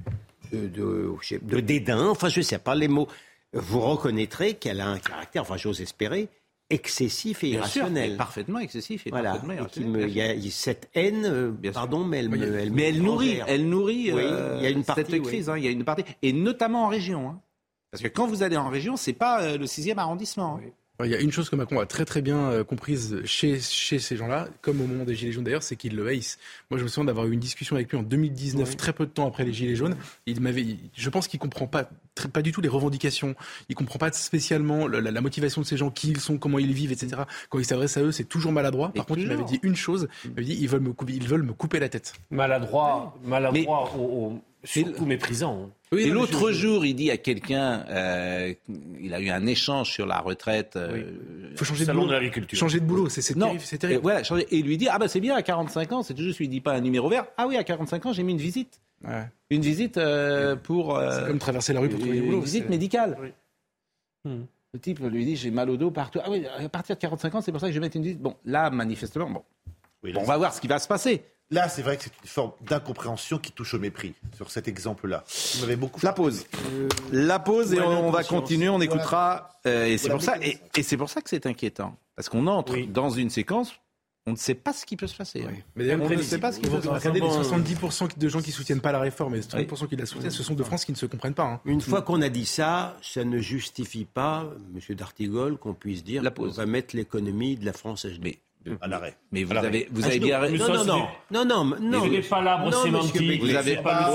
[0.51, 2.07] de, de dédain.
[2.07, 3.07] Enfin, je sais pas les mots
[3.53, 6.29] vous reconnaîtrez qu'elle a un caractère, enfin j'ose espérer,
[6.71, 8.17] excessif et irrationnel.
[8.17, 9.31] parfaitement excessif et voilà.
[9.31, 10.09] parfaitement irrationnel.
[10.09, 13.69] Il y a cette haine, euh, pardon, mais elle, me, elle, mais elle nourrit, elle
[13.69, 15.49] nourrit oui, euh, il y a une partie, cette crise.
[15.49, 17.29] Hein, il y a une partie, et notamment en région.
[17.29, 17.41] Hein.
[17.91, 20.59] Parce que quand vous allez en région, c'est pas euh, le sixième arrondissement.
[20.63, 20.69] Hein.
[21.03, 23.99] Il y a une chose que Macron a très très bien euh, comprise chez, chez
[23.99, 26.37] ces gens-là, comme au moment des Gilets jaunes d'ailleurs, c'est qu'ils le haïssent.
[26.69, 29.11] Moi, je me souviens d'avoir eu une discussion avec lui en 2019, très peu de
[29.11, 29.95] temps après les Gilets jaunes.
[30.25, 31.89] Il m'avait, je pense qu'il comprend pas,
[32.33, 33.35] pas du tout les revendications.
[33.69, 36.91] Il comprend pas spécialement la, motivation de ces gens, qui ils sont, comment ils vivent,
[36.91, 37.23] etc.
[37.49, 38.91] Quand il s'adresse à eux, c'est toujours maladroit.
[38.93, 40.07] Par contre, il m'avait dit une chose.
[40.25, 42.13] Il m'avait dit ils veulent me couper, ils veulent me couper la tête.
[42.29, 45.63] Maladroit, maladroit, au, surtout méprisant.
[45.65, 48.53] Hein et l'autre jour, il dit à quelqu'un, euh,
[48.99, 50.77] il a eu un échange sur la retraite.
[50.77, 51.03] Euh,
[51.51, 52.07] il faut changer de boulot.
[52.07, 53.59] De changer de boulot, c'est terrible.
[53.59, 53.93] terrible.
[53.93, 56.39] Et, voilà, et il lui dit, ah ben c'est bien à 45 ans, c'est juste,
[56.39, 57.25] lui dit pas un numéro vert.
[57.37, 58.79] Ah oui, à 45 ans, j'ai mis une visite.
[59.05, 59.27] Ouais.
[59.49, 60.95] Une visite euh, pour.
[60.95, 62.37] Euh, c'est comme traverser la rue pour trouver du boulot.
[62.37, 63.17] Une visite médicale.
[63.19, 63.29] Oui.
[64.23, 64.43] Hmm.
[64.73, 66.19] Le type lui dit, j'ai mal au dos partout.
[66.23, 68.03] Ah oui, à partir de 45 ans, c'est pour ça que je vais mettre une
[68.03, 68.21] visite.
[68.21, 69.43] Bon, là, manifestement, bon.
[70.03, 71.25] bon on va voir ce qui va se passer.
[71.51, 75.25] Là, c'est vrai que c'est une forme d'incompréhension qui touche au mépris sur cet exemple-là.
[75.55, 75.99] Vous m'avez beaucoup.
[76.01, 76.45] La pause.
[76.71, 78.69] Euh, la pause et on, va continuer.
[78.69, 79.49] On écoutera.
[79.65, 80.35] Euh, et c'est pour ça.
[80.41, 83.73] Et, c'est pour ça que c'est inquiétant parce qu'on entre dans une séquence.
[84.27, 85.43] On ne sait pas ce qui peut se passer.
[85.43, 85.51] Hein.
[85.75, 87.09] Mais on ne sait pas ce qui peut se passer.
[87.09, 90.05] Regardez les 70% de gens qui soutiennent pas la réforme et les 30% qui la
[90.05, 91.45] soutiennent, ce sont de France qui ne se comprennent pas.
[91.45, 91.61] Hein.
[91.65, 96.21] Une fois qu'on a dit ça, ça ne justifie pas, Monsieur D'Artigol, qu'on puisse dire
[96.35, 98.29] qu'on va mettre l'économie de la France à genoux
[98.81, 99.17] à l'arrêt.
[99.31, 101.99] Mais vous avez, vous avez bien Non, non, non, non, non, non.
[101.99, 103.41] Vous n'avez pas l'arbre sémantique.
[103.41, 104.11] Vous avez pas.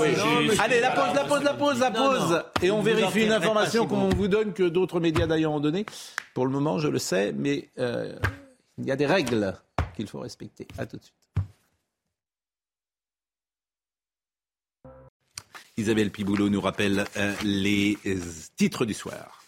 [0.59, 2.43] Allez, la pause, la pause, la pause, la pause.
[2.61, 5.85] Et on vérifie une information qu'on vous donne que d'autres médias d'ailleurs ont donné.
[6.33, 8.15] Pour le moment, je le sais, mais euh,
[8.77, 9.55] il y a des règles
[9.95, 10.67] qu'il faut respecter.
[10.77, 11.13] À tout de suite.
[15.77, 17.97] Isabelle Piboulot nous rappelle euh, les
[18.55, 19.43] titres du soir.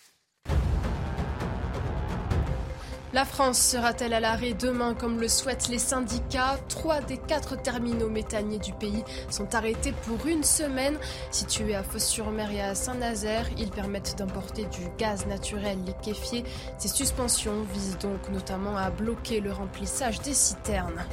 [3.12, 6.60] La France sera-t-elle à l'arrêt demain comme le souhaitent les syndicats?
[6.68, 10.96] Trois des quatre terminaux méthaniers du pays sont arrêtés pour une semaine.
[11.32, 16.44] Situés à Fos-sur-Mer et à Saint-Nazaire, ils permettent d'importer du gaz naturel liquéfié.
[16.78, 21.04] Ces suspensions visent donc notamment à bloquer le remplissage des citernes.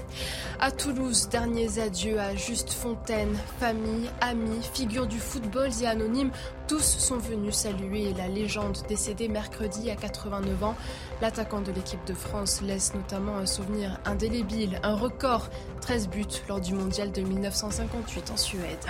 [0.60, 3.34] À Toulouse, derniers adieux à Juste Fontaine.
[3.58, 6.30] Famille, amis, figures du football et anonymes,
[6.68, 10.74] tous sont venus saluer la légende décédée mercredi à 89 ans.
[11.22, 15.48] L'attaquant de l'équipe de France laisse notamment un souvenir indélébile, un record,
[15.82, 18.86] 13 buts lors du mondial de 1958 en Suède.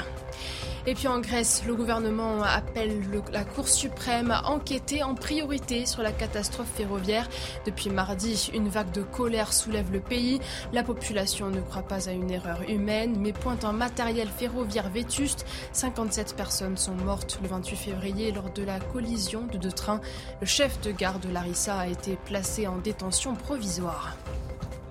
[0.88, 6.00] Et puis en Grèce, le gouvernement appelle la Cour suprême à enquêter en priorité sur
[6.00, 7.28] la catastrophe ferroviaire.
[7.64, 10.38] Depuis mardi, une vague de colère soulève le pays.
[10.72, 15.44] La population ne croit pas à une erreur humaine, mais pointe un matériel ferroviaire vétuste.
[15.72, 20.00] 57 personnes sont mortes le 28 février lors de la collision de deux trains.
[20.40, 24.16] Le chef de gare de Larissa a été placé en détention provisoire.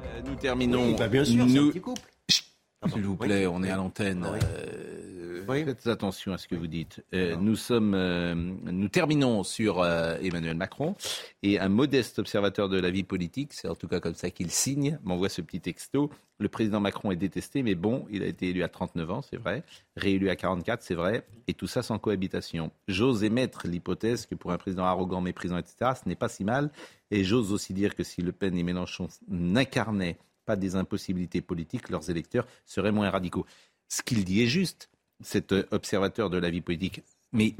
[0.03, 0.93] Euh, nous terminons.
[0.97, 1.71] Bah, bien sûr, nous...
[1.79, 2.01] couple.
[2.27, 4.25] S'il vous plaît, on est à l'antenne.
[4.25, 5.04] Euh,
[5.47, 7.03] Faites attention à ce que vous dites.
[7.13, 10.95] Euh, nous sommes, euh, nous terminons sur euh, Emmanuel Macron
[11.43, 14.51] et un modeste observateur de la vie politique, c'est en tout cas comme ça qu'il
[14.51, 16.10] signe, m'envoie ce petit texto.
[16.39, 19.38] Le président Macron est détesté, mais bon, il a été élu à 39 ans, c'est
[19.38, 19.63] vrai,
[19.95, 22.71] réélu à 44, c'est vrai, et tout ça sans cohabitation.
[22.88, 26.71] J'ose émettre l'hypothèse que pour un président arrogant, méprisant, etc., ce n'est pas si mal,
[27.12, 31.89] et j'ose aussi dire que si Le Pen et Mélenchon n'incarnaient pas des impossibilités politiques,
[31.89, 33.45] leurs électeurs seraient moins radicaux.
[33.88, 34.89] Ce qu'il dit est juste
[35.21, 37.04] cet euh, observateur de la vie politique.
[37.32, 37.56] Mais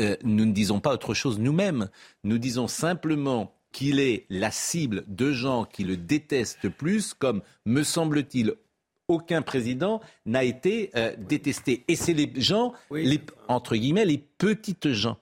[0.00, 1.88] euh, nous ne disons pas autre chose nous-mêmes.
[2.24, 7.82] Nous disons simplement qu'il est la cible de gens qui le détestent plus, comme me
[7.82, 8.54] semble-t-il
[9.08, 11.84] aucun président n'a été euh, détesté.
[11.88, 15.18] Et c'est les gens, les, entre guillemets, les petites gens.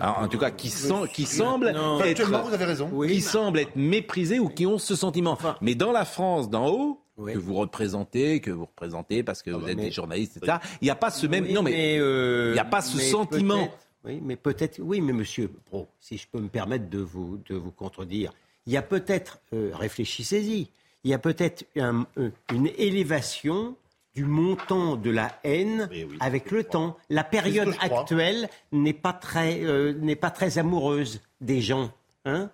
[0.00, 0.72] en tout cas, qui,
[1.12, 1.68] qui semblent
[2.04, 5.38] être, qui semblent être méprisés ou qui ont ce sentiment.
[5.60, 9.56] Mais dans la France d'en haut, que vous représentez, que vous représentez parce que ah
[9.56, 10.58] vous bah êtes des journalistes, etc.
[10.80, 11.50] Il n'y a pas ce même.
[11.50, 13.70] non, mais, euh, il n'y a pas ce sentiment.
[14.04, 14.78] Oui, mais peut-être.
[14.80, 18.32] Oui, mais monsieur Pro, si je peux me permettre de vous, de vous contredire,
[18.66, 19.40] il y a peut-être.
[19.52, 20.68] Euh, réfléchissez-y.
[21.04, 23.76] Il y a peut-être une élévation
[24.16, 25.88] du montant de la haine
[26.20, 26.96] avec le temps.
[27.10, 31.92] La période actuelle n'est pas très euh, n'est pas très amoureuse des gens.
[32.24, 32.50] Hein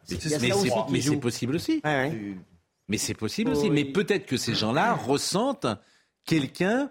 [0.91, 1.81] mais c'est possible aussi.
[2.89, 3.71] Mais c'est possible aussi.
[3.71, 5.67] Mais peut-être que ces gens-là ressentent
[6.25, 6.91] quelqu'un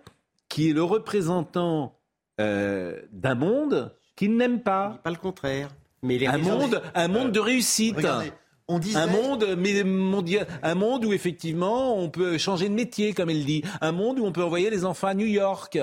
[0.49, 1.97] qui est le représentant
[2.39, 4.99] euh, d'un monde qu'ils n'aiment pas.
[5.03, 5.69] Pas le contraire.
[6.03, 8.07] Mais un monde, un monde de réussite.
[8.67, 8.97] on disait...
[8.97, 13.45] Un monde, mais mondial, un monde où effectivement on peut changer de métier, comme elle
[13.45, 13.63] dit.
[13.81, 15.77] Un monde où on peut envoyer les enfants à New York.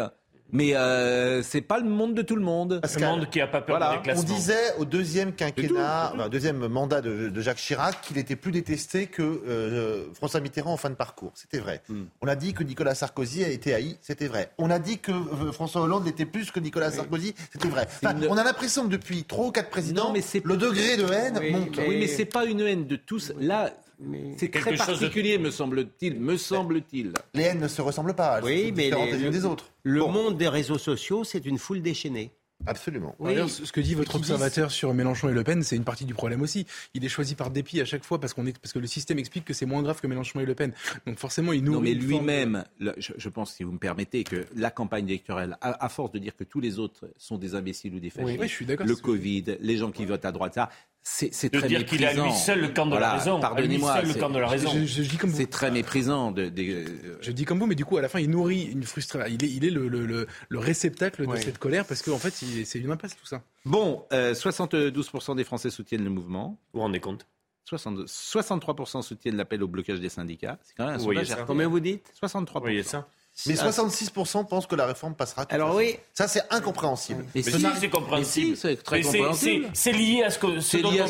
[0.51, 2.81] Mais euh, c'est pas le monde de tout le monde.
[2.83, 4.03] le monde qui a pas peur voilà.
[4.17, 8.53] On disait au deuxième quinquennat, enfin, deuxième mandat de, de Jacques Chirac, qu'il était plus
[8.53, 11.33] détesté que euh, François Mitterrand en fin de parcours.
[11.35, 11.83] C'était vrai.
[11.89, 12.05] Hmm.
[12.23, 13.99] On a dit que Nicolas Sarkozy a été haï.
[14.01, 14.53] C'était vrai.
[14.59, 17.35] On a dit que euh, François Hollande l'était plus que Nicolas Sarkozy.
[17.53, 17.87] C'était vrai.
[18.29, 21.79] On a l'impression que depuis trois ou quatre présidents, mais le degré de haine monte.
[21.87, 23.33] Oui, mais c'est pas une haine de tous.
[23.39, 23.71] Là,
[24.37, 26.21] c'est très particulier, me semble-t-il.
[26.21, 27.13] Me semble-t-il.
[27.35, 28.41] Les haines ne se ressemblent pas.
[28.43, 29.71] oui, mais les, des autres.
[29.83, 32.33] Le monde des réseaux sociaux, c'est une foule déchaînée.
[32.67, 33.15] Absolument.
[33.21, 36.43] ce que dit votre observateur sur Mélenchon et Le Pen, c'est une partie du problème
[36.43, 36.67] aussi.
[36.93, 39.19] Il est choisi par dépit à chaque fois parce, qu'on est, parce que le système
[39.19, 40.73] explique que c'est moins grave que Mélenchon et Le Pen.
[41.07, 41.73] Donc forcément, il nous.
[41.73, 46.11] Non, mais lui-même, je, pense, si vous me permettez, que la campagne électorale, à, force
[46.13, 48.97] de dire que tous les autres sont des imbéciles ou des fascistes, je suis le
[48.97, 50.69] Covid, les gens qui votent à droite, ça,
[51.11, 53.41] c'est, de dire qu'il a lui seul le camp de la raison.
[53.41, 54.71] Pardonnez-moi, le camp de la raison.
[54.87, 56.33] C'est très méprisant.
[56.33, 56.53] De,
[57.21, 59.29] Je dis comme vous, mais du coup, à la fin, il nourrit une frustration.
[59.33, 62.33] Il est, il est le, le, le, réceptacle de cette colère parce qu'en fait,
[62.65, 63.43] c'est une impasse tout ça.
[63.65, 66.59] Bon, 72% euh, des Français soutiennent le mouvement.
[66.73, 67.27] Vous vous rendez compte?
[67.71, 70.59] 63% soutiennent l'appel au blocage des syndicats.
[70.63, 71.37] C'est quand même un sondage.
[71.47, 72.13] Combien vous dites?
[72.23, 72.63] 63%.
[72.65, 73.07] Oui, ça?
[73.47, 75.47] Mais 66% pensent que la réforme passera.
[75.51, 75.97] Alors oui.
[76.13, 77.25] Ça, c'est incompréhensible.
[77.35, 78.57] Mais, si, c'est compréhensible.
[78.57, 79.69] c'est très compréhensible.
[79.75, 81.07] C'est lié à ce qu'on ce vient,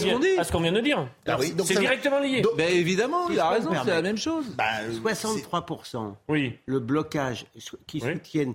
[0.72, 1.08] de dire.
[1.26, 2.42] Ah c'est directement lié.
[2.56, 4.44] Ben, évidemment, il a raison, c'est la même chose.
[4.56, 5.92] 63%.
[5.92, 6.58] Bah, oui.
[6.66, 7.46] Le blocage
[7.86, 8.54] qui soutiennent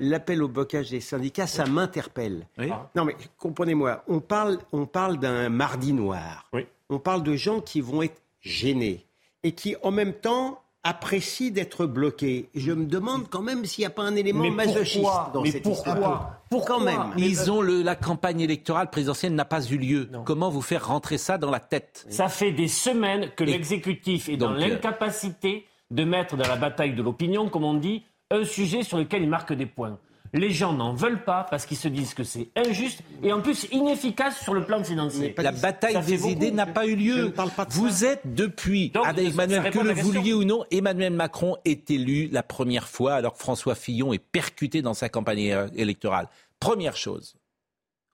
[0.00, 2.46] l'appel au blocage des syndicats, ça m'interpelle.
[2.94, 6.50] Non mais comprenez-moi, on parle, on parle d'un mardi noir.
[6.90, 9.06] On parle de gens qui vont être gênés
[9.42, 12.50] et qui en même temps apprécie d'être bloqué.
[12.54, 15.62] Je me demande quand même s'il n'y a pas un élément masochiste dans mais cette
[15.62, 16.40] pourquoi histoire.
[16.50, 20.10] Pourquoi quand même Ils ont le, la campagne électorale présidentielle n'a pas eu lieu.
[20.24, 24.36] Comment vous faire rentrer ça dans la tête Ça fait des semaines que l'exécutif est
[24.36, 28.82] dans euh, l'incapacité de mettre dans la bataille de l'opinion, comme on dit, un sujet
[28.82, 29.98] sur lequel il marque des points.
[30.34, 33.68] Les gens n'en veulent pas parce qu'ils se disent que c'est injuste et en plus
[33.70, 35.32] inefficace sur le plan financier.
[35.38, 37.32] La bataille des idées n'a pas eu lieu.
[37.70, 42.42] Vous êtes depuis, avec Emmanuel, que le vouliez ou non, Emmanuel Macron est élu la
[42.42, 46.28] première fois alors que François Fillon est percuté dans sa campagne électorale.
[46.58, 47.36] Première chose.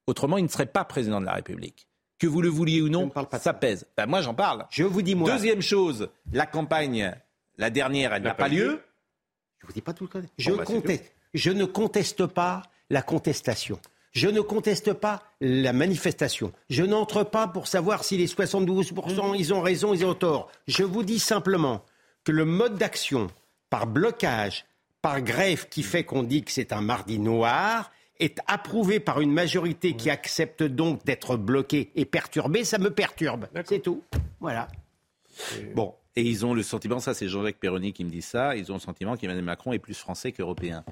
[0.06, 1.88] Autrement, il ne serait pas président de la République.
[2.18, 3.86] Que vous le vouliez ou non, ça pèse.
[3.96, 4.66] Ben, moi, j'en parle.
[4.68, 5.30] Je vous dis moi.
[5.30, 7.16] Deuxième chose, la campagne,
[7.56, 8.82] la dernière, elle n'a pas lieu.
[9.60, 10.26] Je vous dis pas tout le cas.
[10.36, 11.14] Je bah, conteste.
[11.34, 13.78] Je ne conteste pas la contestation.
[14.12, 16.52] Je ne conteste pas la manifestation.
[16.68, 20.50] Je n'entre pas pour savoir si les 72% ils ont raison, ils ont tort.
[20.66, 21.84] Je vous dis simplement
[22.24, 23.28] que le mode d'action
[23.70, 24.64] par blocage,
[25.00, 29.32] par grève qui fait qu'on dit que c'est un mardi noir, est approuvé par une
[29.32, 33.46] majorité qui accepte donc d'être bloquée et perturbée, ça me perturbe.
[33.64, 34.02] C'est tout.
[34.40, 34.68] Voilà.
[35.74, 38.70] Bon, et ils ont le sentiment, ça c'est Jean-Jacques Perroni qui me dit ça, ils
[38.72, 40.84] ont le sentiment qu'Emmanuel Macron est plus français qu'européen.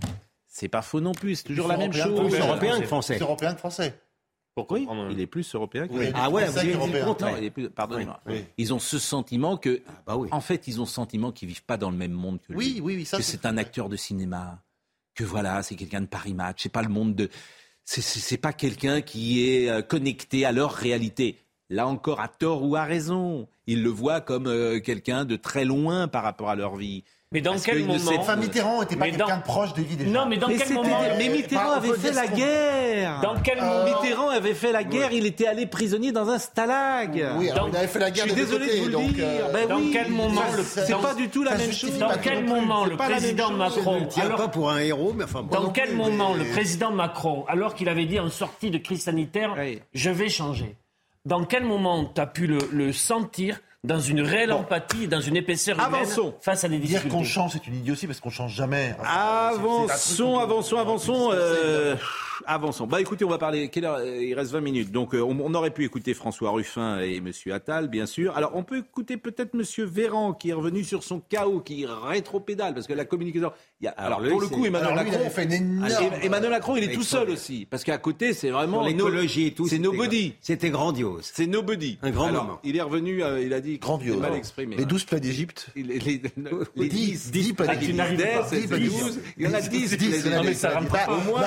[0.59, 2.31] C'est pas faux non plus, c'est toujours la même chose.
[2.31, 3.15] Plus européen que français.
[3.15, 3.95] Plus européen que français.
[4.57, 6.07] Pourquoi Il est plus européen que oui.
[6.15, 8.21] Ah ouais, vous avez dit Pardonnez-moi.
[8.57, 11.63] Ils ont ce sentiment que, ah bah en fait, ils ont ce sentiment qu'ils vivent
[11.63, 12.59] pas dans le même monde que lui.
[12.59, 13.05] Oui, oui, oui.
[13.05, 14.61] Ça, que c'est un acteur de cinéma.
[15.15, 16.65] Que voilà, c'est quelqu'un de Paris Match.
[16.65, 17.31] C'est pas le monde de.
[17.85, 21.39] C'est pas quelqu'un qui est euh, connecté à leur réalité.
[21.71, 25.67] Là encore, à tort ou à raison, ils le voient comme euh, quelqu'un de très
[25.67, 27.05] loin par rapport à leur vie.
[27.31, 30.11] Mais dans quel moment Enfin, Mitterrand n'était pas quelqu'un de proche des gens.
[30.11, 33.21] Non, mais dans quel moment Mais Mitterrand avait fait la guerre.
[33.23, 35.13] Dans quel moment Mitterrand avait fait la guerre.
[35.13, 37.23] Il était allé prisonnier dans un stalag.
[37.37, 38.25] Oui, il avait fait la guerre.
[38.25, 39.25] Je suis désolé de vous le dire.
[39.27, 41.99] Euh, ben dans quel moment C'est pas du tout la même chose.
[41.99, 45.43] Dans quel moment le président Macron alors pas pour un héros, mais enfin.
[45.51, 49.55] Dans quel moment le président Macron, alors qu'il avait dit en sortie de crise sanitaire,
[49.93, 50.77] je vais changer.
[51.25, 55.77] Dans quel moment tu as pu le sentir dans une réelle empathie, dans une épaisseur
[55.77, 56.07] humaine
[56.41, 57.09] face à des difficultés.
[57.09, 58.95] Dire qu'on change, c'est une idiotie parce qu'on change jamais.
[59.05, 61.95] avançons, avançons, avançons, euh,
[62.47, 62.87] avançons.
[62.87, 63.69] Bah écoutez, on va parler.
[63.69, 67.21] Quelle heure Il reste 20 minutes, donc euh, on, aurait pu écouter François Ruffin et
[67.21, 68.37] Monsieur Attal, bien sûr.
[68.37, 72.75] Alors on peut écouter peut-être Monsieur Véran qui est revenu sur son chaos, qui rétro-pédale
[72.75, 73.53] parce que la communication.
[73.81, 76.13] Il y a, alors, pour le coup, Emmanuel Macron, fait une énorme...
[76.21, 79.69] Emmanuel Macron, il est tout seul aussi, parce qu'à côté, c'est vraiment l'écologie et tout.
[79.69, 80.35] C'est nobody.
[80.41, 81.31] C'était grandiose.
[81.33, 81.99] C'est nobody.
[82.03, 82.59] Un grand moment.
[82.65, 84.21] Il est revenu, euh, il a dit grandiose.
[84.21, 84.77] Mal exprimé.
[84.77, 85.69] Les 12 plaies d'Égypte.
[85.77, 86.23] Les, les,
[86.77, 88.03] les 10, 10 plaies d'Égypte.
[89.37, 89.97] Il y en a 10.
[89.97, 91.07] 10 non, mais ça rentre pas.
[91.09, 91.43] Au moins.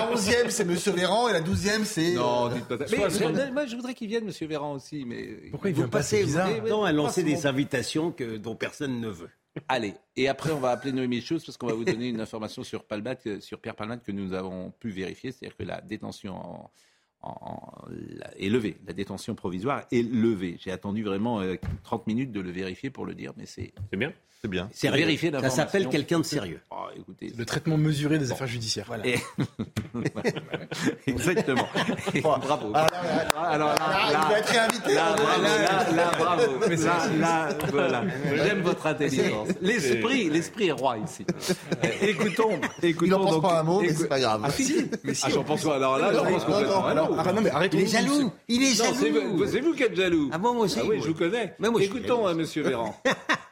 [0.00, 0.94] La 11e, c'est M.
[0.94, 2.12] Véran, et la 12e, c'est.
[2.12, 3.50] Non, dites pas ça.
[3.52, 4.48] Moi, je voudrais qu'il vienne, M.
[4.48, 5.26] Véran aussi, mais.
[5.50, 6.50] Pourquoi il vient pas C'est bizarre.
[6.68, 9.30] Non, à lancer des invitations dont personne ne veut.
[9.68, 12.62] Allez, et après on va appeler Noémie Chose parce qu'on va vous donner une information
[12.62, 16.70] sur, Palmat, sur Pierre Palmat que nous avons pu vérifier, c'est-à-dire que la détention
[18.38, 18.76] est levée.
[18.86, 20.56] La détention provisoire est levée.
[20.60, 21.42] J'ai attendu vraiment
[21.84, 24.12] 30 minutes de le vérifier pour le dire, mais c'est bien.
[24.42, 24.70] C'est bien.
[24.72, 25.30] C'est vérifié.
[25.32, 26.60] Ça s'appelle quelqu'un de sérieux.
[26.70, 28.86] Oh, écoutez, le traitement mesuré des affaires judiciaires.
[28.86, 29.04] Voilà.
[31.06, 31.68] Exactement.
[32.22, 32.72] bravo.
[32.74, 32.88] Alors,
[33.36, 34.94] alors là, là, il va être réinvité.
[34.94, 35.42] Là, bravo.
[35.42, 36.42] Là, là, bravo.
[36.70, 38.04] Là, là, voilà.
[38.36, 39.48] J'aime votre intelligence.
[39.60, 41.26] L'esprit, l'esprit est roi ici.
[42.00, 43.06] écoutons, écoutons.
[43.06, 44.40] Il n'en pense pas un mot, mais c'est pas grave.
[44.44, 45.24] Ah si, mais si.
[45.26, 45.76] Ah, j'en pense pas.
[45.76, 46.86] Alors là, j'en pense complètement.
[46.86, 47.78] Alors, non, mais arrêtez.
[47.78, 48.32] Il est jaloux.
[48.48, 49.46] Il est jaloux.
[49.46, 50.30] C'est vous qui êtes jaloux.
[50.32, 50.78] Ah bon, moi aussi.
[50.80, 51.54] Ah oui, je vous connais.
[51.80, 52.94] Écoutons, Monsieur Véran.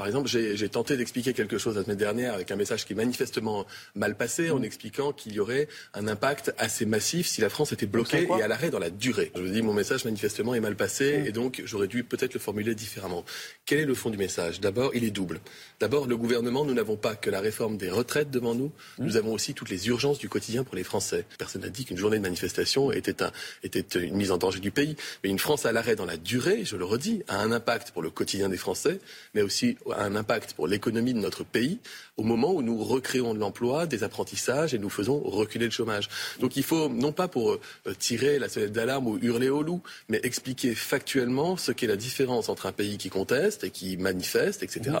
[0.00, 2.96] Par exemple, j'ai tenté d'expliquer quelque chose la semaine dernière avec un message qui est
[2.96, 7.72] manifestement mal passé en expliquant qu'il y aurait un impact assez massif si la France
[7.72, 9.30] était bloquée et à l'arrêt dans la durée.
[9.36, 12.40] Je vous dis, mon message manifestement est mal passé et donc j'aurais dû peut-être le
[12.40, 13.26] formuler différemment.
[13.66, 14.58] Quel est le fond du message?
[14.60, 15.38] D'abord, il est double.
[15.80, 19.34] D'abord, le gouvernement, nous n'avons pas que la réforme des retraites devant nous, nous avons
[19.34, 21.26] aussi toutes les urgences du quotidien pour les Français.
[21.36, 23.32] Personne n'a dit qu'une journée de manifestation était, un,
[23.64, 26.64] était une mise en danger du pays, mais une France à l'arrêt dans la durée,
[26.64, 28.98] je le redis, a un impact pour le quotidien des Français,
[29.34, 31.78] mais aussi un impact pour l'économie de notre pays
[32.20, 36.10] au moment où nous recréons de l'emploi, des apprentissages et nous faisons reculer le chômage.
[36.38, 37.60] Donc il faut, non pas pour euh,
[37.98, 42.50] tirer la sonnette d'alarme ou hurler au loup, mais expliquer factuellement ce qu'est la différence
[42.50, 44.98] entre un pays qui conteste et qui manifeste, etc.,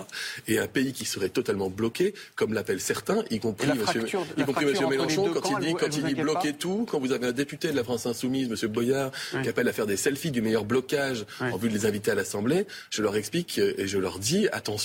[0.48, 4.88] et un pays qui serait totalement bloqué, comme l'appellent certains, y compris M.
[4.88, 7.76] Mélenchon, quand il dit, quand il dit bloquer tout, quand vous avez un député de
[7.76, 8.68] la France Insoumise, M.
[8.70, 9.10] Boyard,
[9.42, 12.14] qui appelle à faire des selfies du meilleur blocage en vue de les inviter à
[12.14, 14.79] l'Assemblée, je leur explique et je leur dis, attention,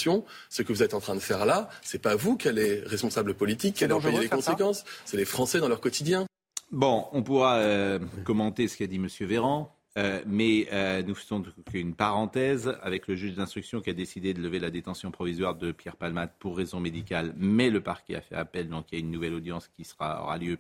[0.50, 3.34] ce que vous êtes en train de faire là, c'est pas vous qui allez responsable
[3.34, 6.26] politique, qui allez en payer les conséquences, c'est les Français dans leur quotidien.
[6.72, 9.08] Bon, on pourra euh, commenter ce qu'a dit M.
[9.22, 9.72] Véran.
[9.98, 11.42] Euh, mais euh, nous faisons
[11.74, 15.72] une parenthèse avec le juge d'instruction qui a décidé de lever la détention provisoire de
[15.72, 19.06] Pierre Palmade pour raison médicale, mais le parquet a fait appel, donc il y a
[19.06, 20.58] une nouvelle audience qui sera, aura lieu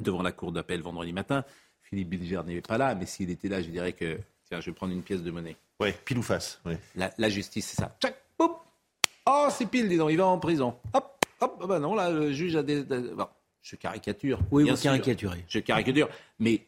[0.00, 1.44] devant la cour d'appel vendredi matin.
[1.82, 4.74] Philippe Bilger n'est pas là, mais s'il était là, je dirais que tiens, je vais
[4.74, 5.56] prendre une pièce de monnaie.
[5.78, 6.60] Oui, pile ou face.
[6.94, 7.94] La, la, justice, c'est ça.
[8.00, 10.76] Tchac, Oh, c'est pile, dis donc, il va en prison.
[10.94, 12.82] Hop, hop, ah bah non, là, le juge a des.
[12.82, 13.26] Bon,
[13.60, 14.38] je caricature.
[14.52, 15.44] Oui, vous caricaturez.
[15.48, 16.08] Je caricature.
[16.38, 16.66] Mais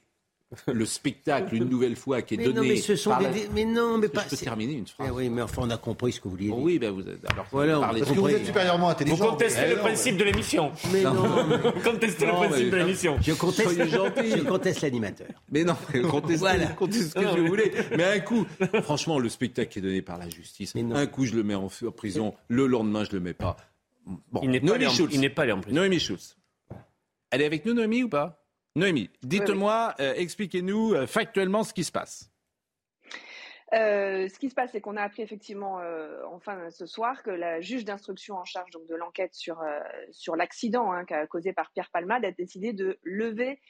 [0.67, 2.55] le spectacle, une nouvelle fois, qui est donné.
[2.55, 3.49] Non, mais ce sont des.
[3.55, 4.25] Mais non, mais pas.
[4.25, 5.09] Je peux terminer une phrase.
[5.11, 6.59] Eh oui, mais enfin, on a compris ce que vous vouliez dire.
[6.59, 7.31] Oui, ben vous êtes.
[7.31, 9.17] Alors, voilà, parlez Parce que vous êtes supérieurement intelligent.
[9.17, 10.73] Vous contestez le principe de l'émission.
[10.93, 11.13] Mais non.
[11.13, 13.17] Vous contestez le principe de l'émission.
[13.21, 15.29] Je conteste, je conteste l'animateur.
[15.51, 15.77] Mais non,
[16.11, 16.67] contestez, voilà.
[16.69, 17.73] contestez ce que je voulais.
[17.97, 18.47] Mais un coup,
[18.83, 21.69] franchement, le spectacle qui est donné par la justice, un coup, je le mets en
[21.95, 23.57] prison, le lendemain, je le mets pas.
[24.33, 25.77] Bon, il n'est pas, pas allé en prison.
[25.77, 26.39] Noémie Schultz.
[27.31, 28.38] Elle est avec nous, Noémie, ou pas?
[28.79, 32.31] Noémie, dites-moi, euh, expliquez-nous euh, factuellement ce qui se passe.
[33.75, 35.79] Euh, ce qui se passe, c'est qu'on a appris effectivement
[36.33, 39.63] enfin ce soir que la juge d'instruction en charge donc de l'enquête sur
[40.11, 43.61] sur l'accident hein, causé par Pierre Palmade a décidé de lever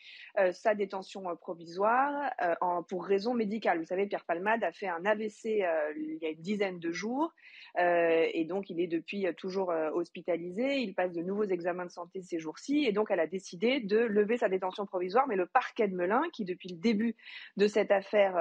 [0.53, 3.81] sa détention provisoire en, pour raison médicale.
[3.81, 5.65] Vous savez, Pierre Palmade a fait un AVC
[5.97, 7.33] il y a une dizaine de jours.
[7.79, 10.79] Euh, et donc, il est depuis euh, toujours euh, hospitalisé.
[10.79, 12.85] Il passe de nouveaux examens de santé ces jours-ci.
[12.85, 15.27] Et donc, elle a décidé de lever sa détention provisoire.
[15.29, 17.15] Mais le parquet de Melun, qui depuis le début
[17.57, 18.35] de cette affaire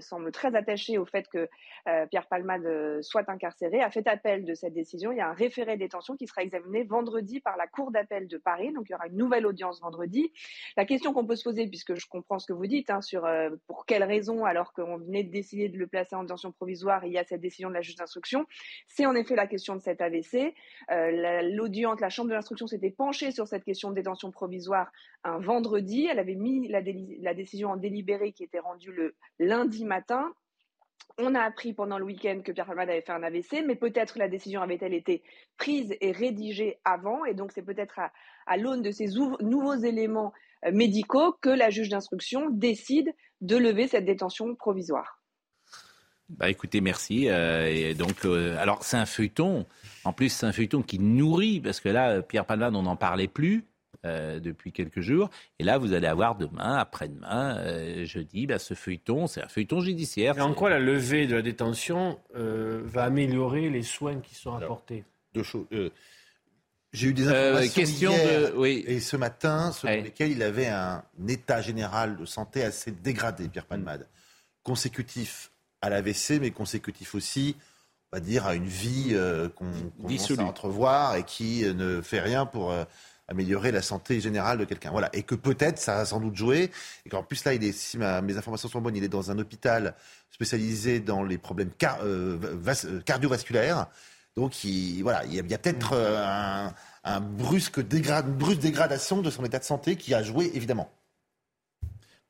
[0.00, 1.48] semble très attaché au fait que
[2.10, 5.12] Pierre Palmade soit incarcéré, a fait appel de cette décision.
[5.12, 8.26] Il y a un référé de détention qui sera examiné vendredi par la Cour d'appel
[8.28, 8.72] de Paris.
[8.72, 10.32] Donc, il y aura une nouvelle audience vendredi.
[10.76, 13.28] La question qu'on peut se poser, puisque je comprends ce que vous dites, hein, sur
[13.66, 17.12] pour quelles raisons, alors qu'on venait de décider de le placer en détention provisoire, il
[17.12, 18.46] y a cette décision de la juge d'instruction,
[18.86, 20.54] c'est en effet la question de cet AVC.
[20.90, 24.90] Euh, l'audience, la chambre de l'instruction s'était penchée sur cette question de détention provisoire
[25.24, 26.06] un vendredi.
[26.10, 30.32] Elle avait mis la, décision en délibéré qui était rendue le lundi matin.
[31.18, 34.18] On a appris pendant le week-end que Pierre Palmade avait fait un AVC, mais peut-être
[34.18, 35.22] la décision avait-elle été
[35.56, 37.98] prise et rédigée avant, et donc c'est peut-être
[38.46, 39.06] à, l'aune de ces
[39.40, 40.34] nouveaux éléments
[40.66, 45.22] euh, médicaux que la juge d'instruction décide de lever cette détention provisoire.
[46.28, 47.28] Bah écoutez, merci.
[47.28, 49.66] Euh, et donc, euh, alors c'est un feuilleton.
[50.04, 53.28] En plus, c'est un feuilleton qui nourrit parce que là, Pierre Palmade, on n'en parlait
[53.28, 53.64] plus.
[54.04, 55.30] Euh, depuis quelques jours.
[55.58, 60.36] Et là, vous allez avoir demain, après-demain, jeudi, bah, ce feuilleton, c'est un feuilleton judiciaire.
[60.36, 65.02] Et en quoi la levée de la détention va améliorer les soins qui sont apportés?
[65.34, 65.66] Deux choses.
[66.92, 68.56] J'ai eu des informations hier de...
[68.56, 68.84] oui.
[68.86, 73.66] et ce matin, selon lesquelles il avait un état général de santé assez dégradé, Pierre
[73.66, 74.06] Palmade,
[74.62, 75.50] consécutif
[75.86, 77.56] à l'AVC, mais consécutif aussi,
[78.12, 79.70] on va dire, à une vie euh, qu'on
[80.02, 82.84] commence à entrevoir et qui euh, ne fait rien pour euh,
[83.28, 84.90] améliorer la santé générale de quelqu'un.
[84.90, 85.10] Voilà.
[85.12, 86.70] Et que peut-être ça a sans doute joué.
[87.04, 89.38] Et qu'en plus, là, il est, si mes informations sont bonnes, il est dans un
[89.38, 89.94] hôpital
[90.30, 91.70] spécialisé dans les problèmes
[93.04, 93.86] cardiovasculaires.
[94.36, 95.94] Donc, il, voilà, il y a, peut-être
[97.04, 100.90] un, brusque une brusque dégradation de son état de santé qui a joué, évidemment.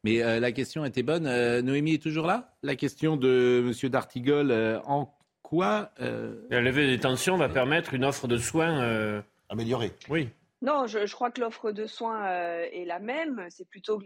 [0.06, 1.26] Mais euh, la question était bonne.
[1.26, 2.54] Euh, Noémie est toujours là?
[2.62, 3.90] La question de M.
[3.90, 5.90] Dartigol, euh, en quoi...
[5.98, 9.22] La levée des tensions va permettre une offre de soins...
[9.48, 9.92] Améliorée.
[10.08, 10.28] Oui.
[10.62, 13.46] Non, je, je, crois que l'offre de soins euh, est la même.
[13.50, 14.04] C'est plutôt que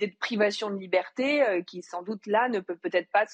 [0.00, 3.24] l'idée de privation de liberté euh, qui, sans doute, là, ne peut peut-être pas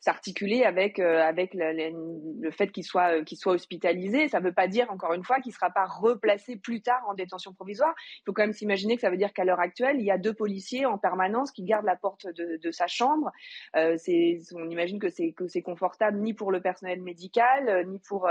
[0.00, 4.28] s'articuler se, avec, euh, avec le, fait qu'il soit, qu'il soit hospitalisé.
[4.28, 7.02] Ça ne veut pas dire, encore une fois, qu'il ne sera pas replacé plus tard
[7.08, 7.94] en détention provisoire.
[8.18, 10.18] Il faut quand même s'imaginer que ça veut dire qu'à l'heure actuelle, il y a
[10.18, 13.30] deux policiers en permanence qui gardent la porte de, sa chambre.
[13.74, 18.28] on imagine que c'est que c'est confortable ni pour le personnel médical, ni pour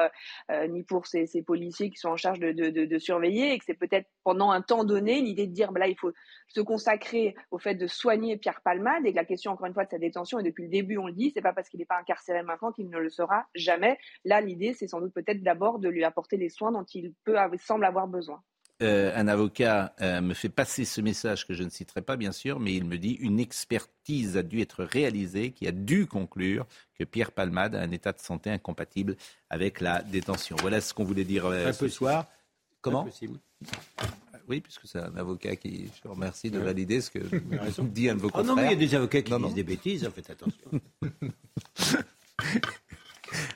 [0.69, 4.07] ni pour ces, policiers qui sont en charge de, de, surveiller et que c'est peut-être
[4.23, 6.11] pendant un temps donné l'idée de dire bah là il faut
[6.47, 9.85] se consacrer au fait de soigner Pierre Palmade et que la question encore une fois
[9.85, 11.85] de sa détention et depuis le début on le dit c'est pas parce qu'il n'est
[11.85, 15.79] pas incarcéré maintenant qu'il ne le sera jamais là l'idée c'est sans doute peut-être d'abord
[15.79, 18.41] de lui apporter les soins dont il peut semble avoir besoin
[18.81, 22.31] euh, un avocat euh, me fait passer ce message que je ne citerai pas bien
[22.31, 26.65] sûr, mais il me dit une expertise a dû être réalisée qui a dû conclure
[26.97, 29.17] que Pierre Palmade a un état de santé incompatible
[29.49, 30.55] avec la détention.
[30.61, 32.25] Voilà ce qu'on voulait dire euh, ce soir.
[32.79, 33.05] Comment?
[34.49, 37.19] Oui, puisque c'est un avocat qui, je vous remercie de valider ce que
[37.83, 38.45] dit un de vos confrères.
[38.45, 40.71] Oh non, mais il y a des avocats qui disent des bêtises, hein, faites attention.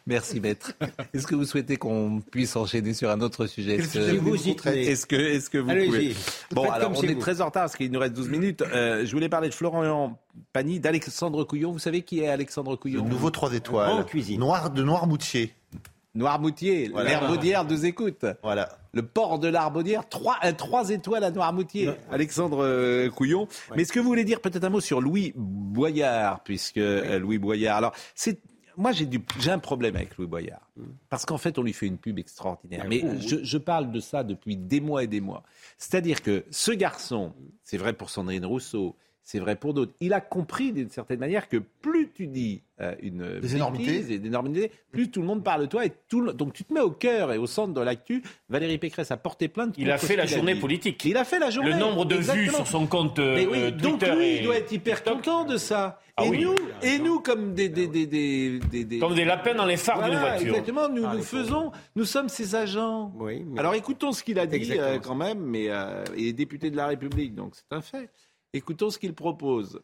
[0.05, 0.73] Merci, maître.
[1.13, 3.75] Est-ce que vous souhaitez qu'on puisse enchaîner sur un autre sujet?
[3.75, 6.15] Est-ce que, vous, est-ce que, est que vous pouvez?
[6.51, 8.61] Bon, alors on est très en retard parce qu'il nous reste 12 minutes.
[8.61, 10.19] Euh, je voulais parler de Florent
[10.51, 11.71] Pagny, d'Alexandre Couillon.
[11.71, 13.03] Vous savez qui est Alexandre Couillon?
[13.03, 14.05] Le nouveau 3 étoiles.
[14.05, 14.39] cuisine.
[14.39, 15.53] Noir, de Noirmoutier.
[16.15, 17.09] Noirmoutier, voilà.
[17.09, 18.25] l'Herbaudière nous écoute.
[18.43, 18.77] Voilà.
[18.93, 21.89] Le port de l'Arbaudière, trois, euh, trois étoiles à Noirmoutier.
[22.11, 23.47] Alexandre euh, Couillon.
[23.75, 27.39] Mais est-ce que vous voulez dire peut-être un mot sur Louis Boyard, puisque euh, Louis
[27.39, 27.77] Boyard.
[27.77, 28.39] Alors, c'est
[28.75, 30.67] moi, j'ai, du, j'ai un problème avec Louis Boyard.
[30.77, 30.83] Mm.
[31.09, 32.85] Parce qu'en fait, on lui fait une pub extraordinaire.
[32.87, 35.43] Mais je, je, parle de ça depuis des mois et des mois.
[35.77, 37.33] C'est-à-dire que ce garçon,
[37.63, 39.93] c'est vrai pour Sandrine Rousseau, c'est vrai pour d'autres.
[40.01, 44.13] Il a compris d'une certaine manière que plus tu dis euh, une des énormités.
[44.13, 45.85] énormités, plus tout le monde parle de toi.
[45.85, 46.33] Et tout le...
[46.33, 48.21] Donc tu te mets au cœur et au centre de l'actu.
[48.49, 49.75] Valérie Pécresse a porté plainte.
[49.77, 51.03] Il a fait la journée politique.
[51.05, 51.71] Il a fait la journée.
[51.71, 54.07] Le nombre de vues sur son compte Mais oui, euh, Twitter.
[54.07, 55.99] Donc lui, il doit être hyper content de ça.
[56.15, 56.41] Ah et, oui.
[56.43, 59.97] nous, et nous, comme des, des, des, des, des Comme des lapins dans les phares
[59.97, 60.47] voilà, d'une voiture.
[60.49, 63.11] Exactement, nous, Ah, nous faisons, nous sommes ses agents.
[63.17, 66.33] Oui, mais- Alors écoutons ce qu'il a dit euh, quand même, mais euh, il est
[66.33, 68.11] député de la République, donc c'est un fait.
[68.53, 69.81] Écoutons ce qu'il propose.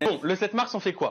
[0.00, 1.10] Bon, le 7 mars, on fait quoi?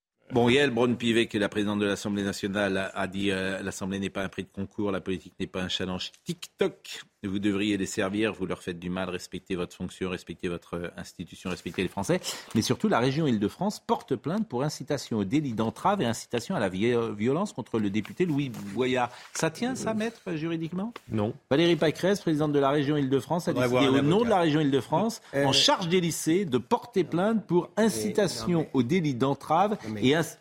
[0.33, 4.09] Bon, Yael Braun-Pivet, qui est la présidente de l'Assemblée nationale, a- dit euh, l'Assemblée n'est
[4.09, 7.01] pas un prix de concours, la politique n'est pas un challenge TikTok.
[7.23, 10.87] Vous devriez les servir, vous leur faites du mal, respectez votre fonction, respectez votre euh,
[10.97, 12.19] institution, respectez les Français.
[12.55, 16.59] Mais surtout, la région Île-de-France porte plainte pour incitation au délit d'entrave et incitation à
[16.59, 19.11] la euh, violence contre le député Louis Boyard.
[19.35, 20.93] Ça tient, ça, maître, juridiquement?
[21.11, 21.33] Non.
[21.51, 25.21] Valérie Pécresse, présidente de la région Île-de-France, a décidé au nom de la région Île-de-France,
[25.35, 30.03] Euh, en charge des lycées, de porter plainte pour incitation non, au délit d'entrave mais-
[30.07, 30.37] et inc-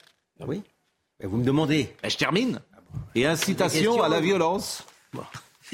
[0.46, 0.62] Oui?
[1.20, 1.94] Mais vous me demandez.
[2.02, 2.60] ben, je termine.
[3.14, 4.86] Et incitation question- à la violence.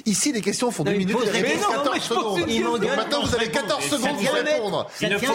[0.05, 1.16] Ici, les questions font Non, 2 il minutes.
[1.26, 2.38] et réponses Mais non, mais 14 je pose secondes.
[2.38, 2.97] une question.
[2.97, 4.86] Maintenant, vous avez 14 Ça secondes pour répondre.
[5.01, 5.34] Il ne faut pas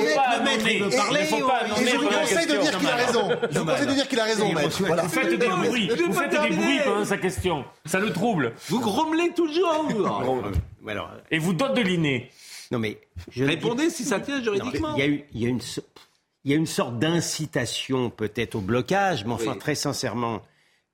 [0.69, 3.29] il ne faut pas Et je vous conseille de dire qu'il a raison.
[3.51, 4.83] Je vous conseille de dire qu'il a raison, maître.
[4.83, 7.65] Vous faites des bruits, vous faites des bruits pendant sa question.
[7.85, 8.53] Ça le trouble.
[8.69, 9.85] Vous grommelez toujours.
[10.87, 12.29] Alors, Et vous dodelinez.
[12.71, 12.99] non mais
[13.31, 14.95] je Répondez si ça tient juridiquement.
[14.97, 15.81] Il y a, y une, so-
[16.43, 19.57] il y a une sorte d'incitation peut-être au blocage, mais enfin Oui.
[19.59, 20.41] très sincèrement,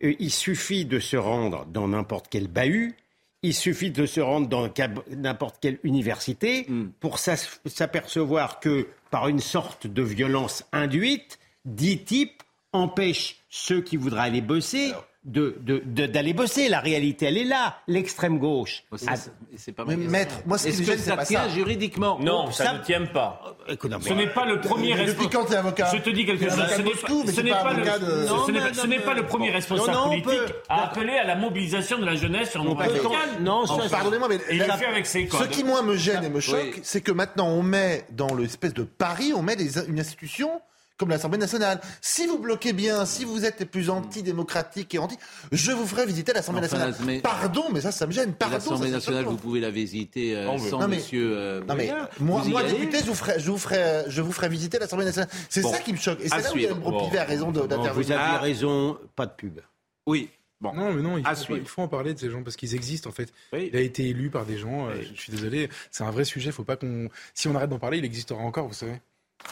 [0.03, 2.95] euh, il suffit de se rendre dans n'importe quel bahut,
[3.43, 4.67] il suffit de se rendre dans
[5.09, 6.89] n'importe quelle université Hmm.
[6.99, 14.21] pour s'apercevoir que par une sorte de violence induite, dix types empêchent ceux qui voudraient
[14.23, 14.91] aller bosser
[15.27, 16.69] de- de- d'aller bosser.
[16.69, 18.83] La réalité, elle est là, l'extrême gauche.
[18.91, 19.13] Oh, Ah,
[19.55, 21.49] c'est- pas Mais maître, moi, ce me que c'est ça tient ça.
[21.49, 23.57] juridiquement Non, ça, ça- ne tient pas.
[23.67, 25.33] écoute, non, mais- Ce n'est pas le premier Depuis responsable.
[25.33, 26.53] quand t'es avocat Je te dis quelque chose.
[26.57, 27.41] Ce n'est pas, ce
[28.51, 31.97] le, ce ce premier responsable Non, non, on politique peut- à appeler à la mobilisation
[31.99, 32.75] de la jeunesse sur nos.
[33.41, 35.41] Non, Pardonnez-moi, mais il fait avec ses codes.
[35.41, 38.73] ce qui moi me gêne et me choque, c'est que maintenant on met dans l'espèce
[38.73, 39.55] de pari, on met
[39.87, 40.61] une institution
[40.97, 41.79] comme l'Assemblée nationale.
[42.01, 45.15] Si vous bloquez bien, si vous êtes plus antidémocratique et anti,
[45.51, 46.95] je vous ferai visiter l'Assemblée Enfin, nationale.
[47.05, 48.33] mais- Pardon, mais ça, ça me gêne.
[48.33, 51.37] Pardon, L'Assemblée nationale, vous pouvez la visiter euh, sans Non, mais- monsieur.
[51.37, 54.79] euh, Non mais moi, député, je vous ferai, je vous ferai, je vous ferai visiter
[54.79, 55.29] l'Assemblée nationale.
[55.49, 55.71] C'est Bon.
[55.71, 56.19] ça qui me choque.
[56.21, 56.55] Et c'est là où.
[56.57, 57.93] Mme Bropivet a raison Bon, d'intervenir.
[57.93, 58.39] vous avez Ah.
[58.39, 59.59] raison, pas de pub.
[60.07, 60.29] Oui.
[60.59, 60.73] Bon.
[60.73, 61.59] Non, mais non, il faut, suivre.
[61.61, 63.31] il faut en parler de ces gens parce qu'ils existent en fait.
[63.53, 63.69] Oui.
[63.71, 64.87] Il a été élu par des gens.
[64.87, 66.51] euh, je, je suis désolé, c'est un vrai sujet.
[66.51, 67.09] Faut pas qu'on.
[67.35, 68.99] Si on arrête d'en parler, il existera encore, vous savez.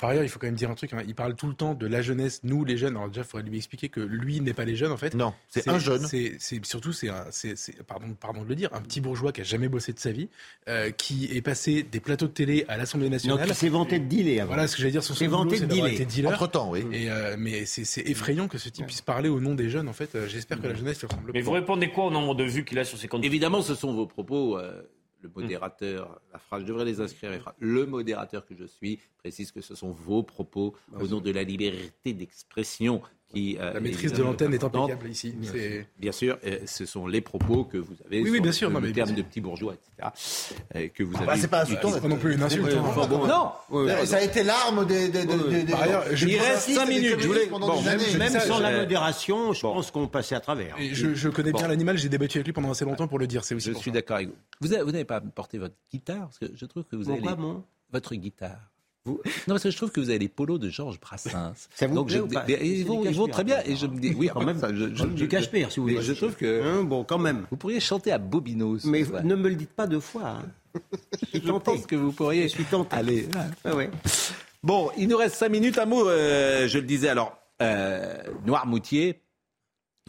[0.02, 0.92] Par ailleurs, il faut quand même dire un truc.
[0.94, 2.96] hein, Il parle tout le temps de la jeunesse, nous les jeunes.
[2.98, 5.14] Alors déjà, il faudrait lui expliquer que lui n'est pas les jeunes en fait.
[5.14, 6.06] Non, c'est un jeune.
[6.06, 9.32] C'est c'est- surtout c'est un- c'est c'est- pardon pardon de le dire un petit bourgeois
[9.32, 10.28] qui a jamais bossé de sa vie,
[10.68, 13.38] euh, qui est passé des plateaux de télé à l'Assemblée nationale.
[13.40, 14.48] Donc il s'est vanté de dealer avant.
[14.54, 15.94] Voilà ce que j'allais dire sur C'est son vanté boulot, c'est de dealer.
[15.94, 16.32] été dealer.
[16.34, 16.84] Entre-temps, oui.
[16.92, 19.88] Et euh, mais c'est c'est effrayant que ce type puisse parler au nom des jeunes.
[19.88, 21.32] En fait, Euh, j'espère que la jeunesse lui ressemble.
[21.34, 23.76] Mais vous répondez quoi au nombre de vues qu'il a sur ses comptes Évidemment, ce
[23.76, 24.58] sont vos propos.
[24.58, 24.82] euh,
[25.26, 27.32] le modérateur, la phrase, je devrais les inscrire.
[27.32, 27.56] les phrases.
[27.60, 31.44] Le modérateur que je suis précise que ce sont vos propos au nom de la
[31.44, 33.58] liberté d'expression qui.
[33.60, 35.34] euh, La maîtrise de l'antenne est impeccable ici.
[35.44, 38.52] C'est- Bien sûr, euh, ce sont les propos que vous avez Oui, sur oui, bien
[38.52, 40.10] sûr, le non, mais terme bien de petit bourgeois, etc.
[40.76, 41.26] euh, que vous avez.
[41.26, 41.92] Bah, c'est pas insultant.
[41.94, 42.68] C'est pas non plus une insulte.
[42.74, 42.84] hein.
[42.86, 43.52] Enfin, bon, non.
[44.06, 45.10] Ça a été l'arme des.
[45.10, 47.28] des, des, des- des- Par ailleurs, je- Il reste racistes cinq et des minutes, je
[47.28, 48.00] voulais- bon, même-.
[48.18, 50.76] Même ça, sans la modération, je pense qu'on passait à travers.
[50.80, 53.28] Et je, je connais bien l'animal, j'ai débattu avec lui pendant assez longtemps pour le
[53.28, 53.44] dire.
[53.44, 54.36] C'est aussi Je suis d'accord avec vous.
[54.62, 57.22] Vous avez- vous n'avez pas porté votre guitare parce que je trouve que vous avez
[57.92, 58.60] votre guitare.
[59.06, 61.54] Vous- Non, parce que je trouve que vous avez les polos de Georges Brassens.
[61.76, 63.58] Ça vous Donc plaît je ou pas ils vont, ils très bien.
[63.58, 63.64] hein.
[63.66, 66.02] Et je me dis, oui, Quand même, ça, je, je- du Cachemire, si vous voulez.
[66.02, 67.46] Je trouve que Hein, bon, quand même.
[67.52, 68.84] vous pourriez chanter à Bobinos.
[68.86, 70.40] Mais ne me le dites pas deux fois.
[70.40, 70.44] hein.
[71.22, 72.44] Je suis je pense que vous pourriez.
[72.44, 72.96] Je suis tenté.
[72.96, 73.28] Allez.
[73.64, 73.90] Ah ouais.
[74.64, 75.78] Bon, il nous reste cinq minutes.
[75.78, 77.10] Un mot, euh, je le disais.
[77.10, 79.22] Alors, euh, Noirmoutier,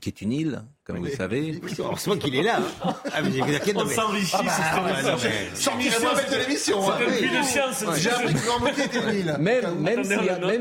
[0.01, 1.59] qui est une île, comme vous le savez.
[1.79, 2.61] Heureusement qu'il est là.
[2.85, 2.95] hein.
[3.15, 4.53] Ah, mais vous inquiétez, non, On s'enrichit, Ah bah,
[5.17, 6.91] c'est ah, avec de l'émission.
[6.91, 6.99] Hein.
[7.97, 9.37] J'ai appris que Normandie était une île.
[9.41, 10.05] Même,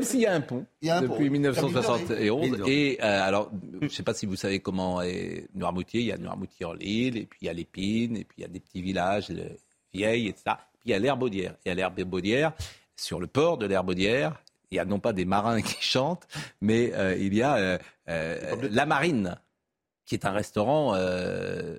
[0.04, 1.30] s'il y, a- un pont depuis oui.
[1.30, 2.50] 1971.
[2.58, 6.00] Comme Et euh, alors, je ne sais pas si vous savez comment est Noirmoutier.
[6.00, 8.42] Il y a Noirmoutier en l'île, et puis il y a l'Épine, et puis il
[8.42, 9.30] y a des petits villages
[9.92, 10.56] vieilles, etc.
[10.80, 11.54] Puis il y a l'Herbaudière.
[11.66, 12.52] Et à l'Herbaudière,
[12.96, 14.40] sur le port de l'Herbaudière,
[14.70, 16.26] il y a non pas des marins qui chantent,
[16.60, 19.36] mais euh, il y a euh, euh, la Marine,
[20.04, 20.94] qui est un restaurant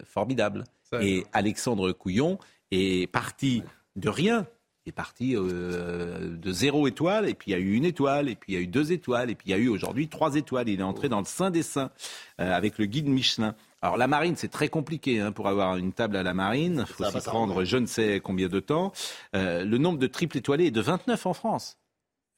[0.03, 0.65] formidable.
[0.83, 2.39] Ça, Et Alexandre Couillon
[2.71, 3.63] est parti
[3.95, 4.45] de rien.
[4.85, 8.35] Il est parti de zéro étoile, et puis il y a eu une étoile, et
[8.35, 10.35] puis il y a eu deux étoiles, et puis il y a eu aujourd'hui trois
[10.35, 10.67] étoiles.
[10.67, 11.89] Il est entré dans le Saint des Saints
[12.37, 13.55] avec le guide Michelin.
[13.81, 16.85] Alors la marine, c'est très compliqué hein, pour avoir une table à la marine.
[16.89, 18.91] Il faut s'y prendre je ne sais combien de temps.
[19.33, 21.77] Le nombre de triples étoilés est de 29 en France.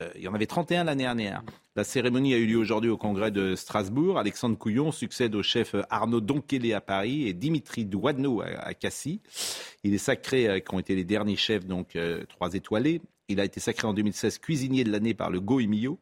[0.01, 1.43] Euh, il y en avait 31 l'année dernière.
[1.75, 4.17] La cérémonie a eu lieu aujourd'hui au congrès de Strasbourg.
[4.17, 9.19] Alexandre Couillon succède au chef Arnaud Donkele à Paris et Dimitri Douaneau à, Cassis.
[9.83, 13.01] Il est sacré, euh, qui ont été les derniers chefs, donc euh, trois étoilés.
[13.27, 15.99] Il a été sacré en 2016 cuisinier de l'année par le Goemio.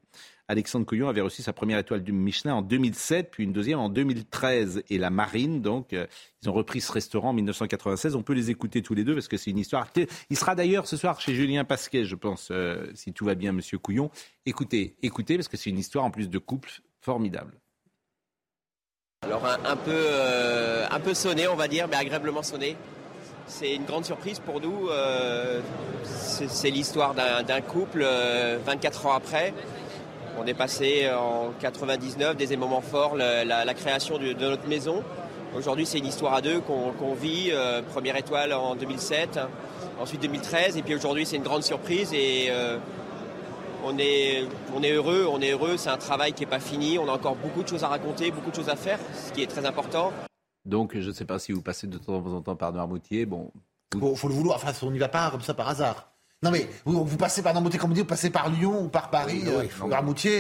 [0.50, 3.90] Alexandre Couillon avait reçu sa première étoile du Michelin en 2007, puis une deuxième en
[3.90, 4.84] 2013.
[4.90, 6.08] Et la Marine, donc, euh,
[6.42, 8.16] ils ont repris ce restaurant en 1996.
[8.16, 9.88] On peut les écouter tous les deux parce que c'est une histoire.
[10.30, 13.52] Il sera d'ailleurs ce soir chez Julien Pasquet, je pense, euh, si tout va bien,
[13.52, 14.10] Monsieur Couillon.
[14.46, 16.70] Écoutez, écoutez, parce que c'est une histoire en plus de couple
[17.02, 17.60] formidable.
[19.24, 22.78] Alors un, peu, euh, un peu sonné, on va dire, mais agréablement sonné.
[23.48, 24.90] C'est une grande surprise pour nous.
[26.04, 29.54] c'est l'histoire d'un couple euh, 24 ans après.
[30.40, 35.04] On est passé en 99 des moments forts, la, la création de, de notre maison.
[35.56, 37.50] Aujourd'hui, c'est une histoire à deux qu'on vit.
[37.52, 39.40] euh, première étoile en 2007,
[40.00, 42.78] ensuite 2013, et puis aujourd'hui, c'est une grande surprise et euh,
[43.84, 44.44] on est,
[44.76, 45.26] on est heureux.
[45.30, 45.78] On est heureux.
[45.78, 47.00] C'est un travail qui n'est pas fini.
[47.00, 49.44] On a encore beaucoup de choses à raconter, beaucoup de choses à faire, ce qui
[49.44, 50.12] est très important.
[50.66, 53.26] Donc, je ne sais pas si vous passez de temps en temps par Noirmoutier.
[53.26, 53.52] Bon,
[53.98, 54.58] Faut, faut le vouloir.
[54.58, 56.12] Enfin, on n'y va pas comme ça par hasard.
[56.44, 58.90] Non mais vous, vous passez par Normandie, comme on dit, vous passez par Lyon ou
[58.90, 59.70] par Paris, Oui, euh, oui,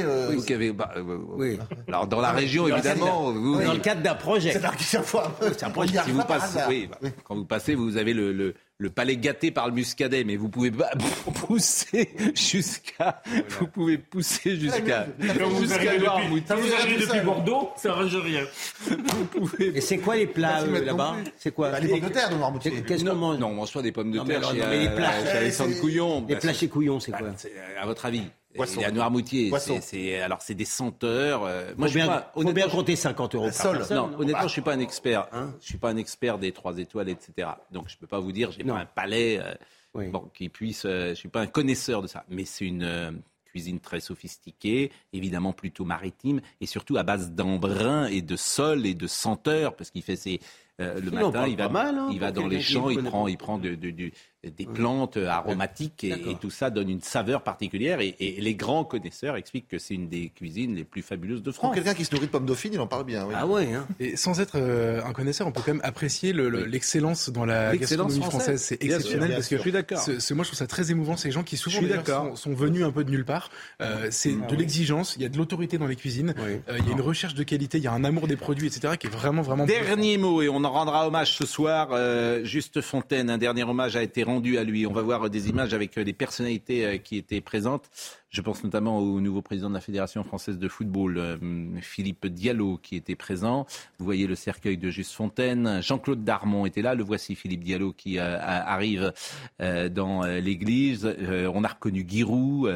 [0.03, 0.71] euh, vous qui avez.
[0.71, 1.57] bah, euh, Oui.
[1.87, 3.29] Alors, dans la Oui, région, oui, évidemment.
[3.29, 3.35] oui.
[3.35, 4.51] Vous, Dans le cadre d'un projet.
[4.51, 5.97] C'est un projet.
[6.05, 9.49] Si vous passez, oui, bah, quand vous passez, vous avez le, le, le palais gâté
[9.49, 10.91] par le muscadet, mais vous pouvez pas
[11.47, 16.55] pousser jusqu'à, vous pouvez pousser jusqu'à, jusqu'à Noirmoutier.
[16.55, 18.43] vous arrivez depuis Bordeaux, ça arrange rien.
[18.85, 19.77] Vous pouvez.
[19.77, 21.15] Et c'est quoi les plats euh, là-bas.
[21.37, 22.83] C'est quoi Bah, les pommes de terre de Noirmoutier.
[22.83, 24.59] Qu'est-ce qu'on mange Non, on mange pas des pommes de Non, mais terre alors, chez,
[24.61, 26.25] non, mais les euh, plats, Alexandre c'est- Couillon.
[26.27, 28.23] Les Bah, plats c'est- chez Couillon, c'est bah, quoi c'est, à votre avis
[28.57, 28.79] Poisson.
[28.79, 29.51] Il y a Noirmoutier.
[29.81, 31.43] C'est, alors, c'est des senteurs.
[31.45, 33.77] euh, Faut je suis bien, pas- faut bien compter 50 euros par Sol.
[33.77, 33.97] personne.
[33.97, 34.47] Non, honnêtement, Bah.
[34.47, 35.27] je suis pas un expert.
[35.31, 37.47] Hein je suis pas un expert des trois étoiles, etc.
[37.71, 38.51] Donc, je peux pas vous dire.
[38.51, 38.73] J'ai Non.
[38.73, 39.53] pas un palais euh,
[39.93, 40.07] Oui.
[40.09, 40.83] bon, qui puisse.
[40.85, 42.25] euh, je suis pas un connaisseur de ça.
[42.29, 43.11] Mais c'est une euh,
[43.45, 48.93] cuisine très sophistiquée, évidemment plutôt maritime, et surtout à base d'embrun et de sol et
[48.93, 50.39] de senteurs, parce qu'il fait ses
[50.79, 53.35] euh, le matin, il va, mal, hein, il va dans les champs, il prend, il
[53.37, 54.13] prend de, de- du-
[54.55, 57.99] des plantes aromatiques et, et tout ça donne une saveur particulière.
[58.01, 61.51] Et, et les grands connaisseurs expliquent que c'est une des cuisines les plus fabuleuses de
[61.51, 61.73] France.
[61.75, 63.25] Quelqu'un qui se nourrit de pommes dauphines, il en parle bien.
[63.25, 63.33] Oui.
[63.35, 63.73] Ah ouais.
[63.73, 63.85] Hein.
[63.99, 67.45] Et sans être euh, un connaisseur, on peut quand même apprécier le- le- l'excellence dans
[67.45, 68.61] la gastronomie française.
[68.61, 70.03] C'est Bien sûr, exceptionnel parce que Je suis d'accord.
[70.07, 71.17] moi, je trouve ça très émouvant.
[71.17, 73.49] Ces gens qui souvent sont, sont venus un peu de nulle part.
[73.81, 74.57] Euh, c'est Ah de oui.
[74.59, 75.15] l'exigence.
[75.17, 76.33] Il y a de l'autorité dans les cuisines.
[76.39, 77.77] Euh, il y a une recherche de qualité.
[77.77, 78.95] Il y a un amour des produits, etc.
[78.99, 79.65] qui est vraiment vraiment.
[79.65, 81.89] Dernier mot, et on en rendra hommage ce soir.
[81.91, 84.85] euh, Juste Fontaine, un dernier hommage a été rendu à lui.
[84.85, 87.89] On va voir des images avec euh, des personnalités euh, qui étaient présentes.
[88.29, 91.37] Je pense notamment au nouveau président de la Fédération française de football, euh,
[91.81, 93.65] Philippe Diallo, qui était présent.
[93.99, 95.81] Vous voyez le cercueil de Juste Fontaine.
[95.81, 96.93] Jean-Claude Darmon était là.
[96.93, 99.13] Le voici, Philippe Diallo, qui euh, arrive
[99.61, 101.05] euh, dans l'église.
[101.53, 102.69] On a reconnu Giroud,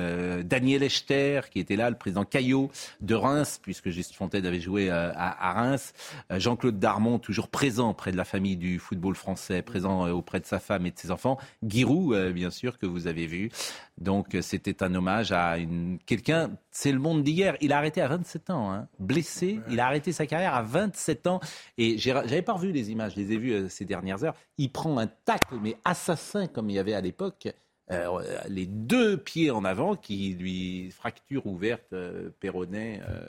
[0.46, 2.72] Daniel Echter, qui était là, le président Caillot
[3.02, 5.94] de Reims, puisque Juste Fontaine avait joué à, Reims.
[6.30, 10.60] Jean-Claude Darmon, toujours présent près de la famille du football français, présent auprès de sa
[10.60, 11.38] femme et de ses enfants.
[11.68, 13.52] Giroud, bien sûr, que vous avez vu.
[14.00, 15.98] Donc c'était un hommage à une...
[16.06, 17.56] quelqu'un, c'est le monde d'hier.
[17.62, 19.60] Il a arrêté à 27 ans, hein, blessé.
[19.70, 21.40] Il a arrêté sa carrière à 27 ans.
[21.78, 24.36] Et j'avais pas revu les images, je les ai vues euh, ces dernières heures.
[24.58, 27.48] Il prend un tacle, mais assassin comme il y avait à l'époque.
[27.92, 33.28] euh, les deux pieds en avant qui lui fracture ouverte euh, péroné, euh,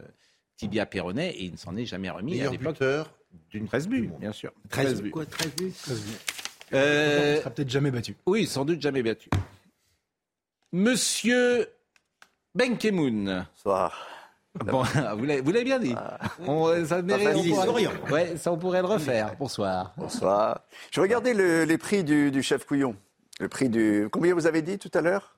[0.57, 2.33] tibia péroné, et il ne s'en est jamais remis.
[2.33, 3.13] Meilleur à l'époque buteur
[3.51, 4.53] d'une 13 buts, bien sûr.
[4.71, 5.11] 13 buts.
[5.11, 5.73] Quoi, 13 buts
[6.75, 8.15] Euh, Il sera peut-être jamais battu.
[8.27, 9.29] oui, sans doute jamais battu.
[10.73, 11.69] Monsieur
[12.55, 13.47] Benkemoun.
[13.57, 14.07] Bonsoir.
[14.67, 14.83] Bon,
[15.17, 15.95] vous l'avez bien dit.
[16.47, 17.91] On, ça mérite- on il est pourra- souriant.
[18.11, 19.35] Ouais, ça on pourrait le refaire.
[19.39, 19.95] Bonsoir.
[19.97, 20.61] Bonsoir.
[20.91, 22.95] Je regardais le- les prix du, du chef Couillon.
[23.41, 24.09] Le prix du.
[24.13, 25.37] Combien vous avez dit tout à l'heure?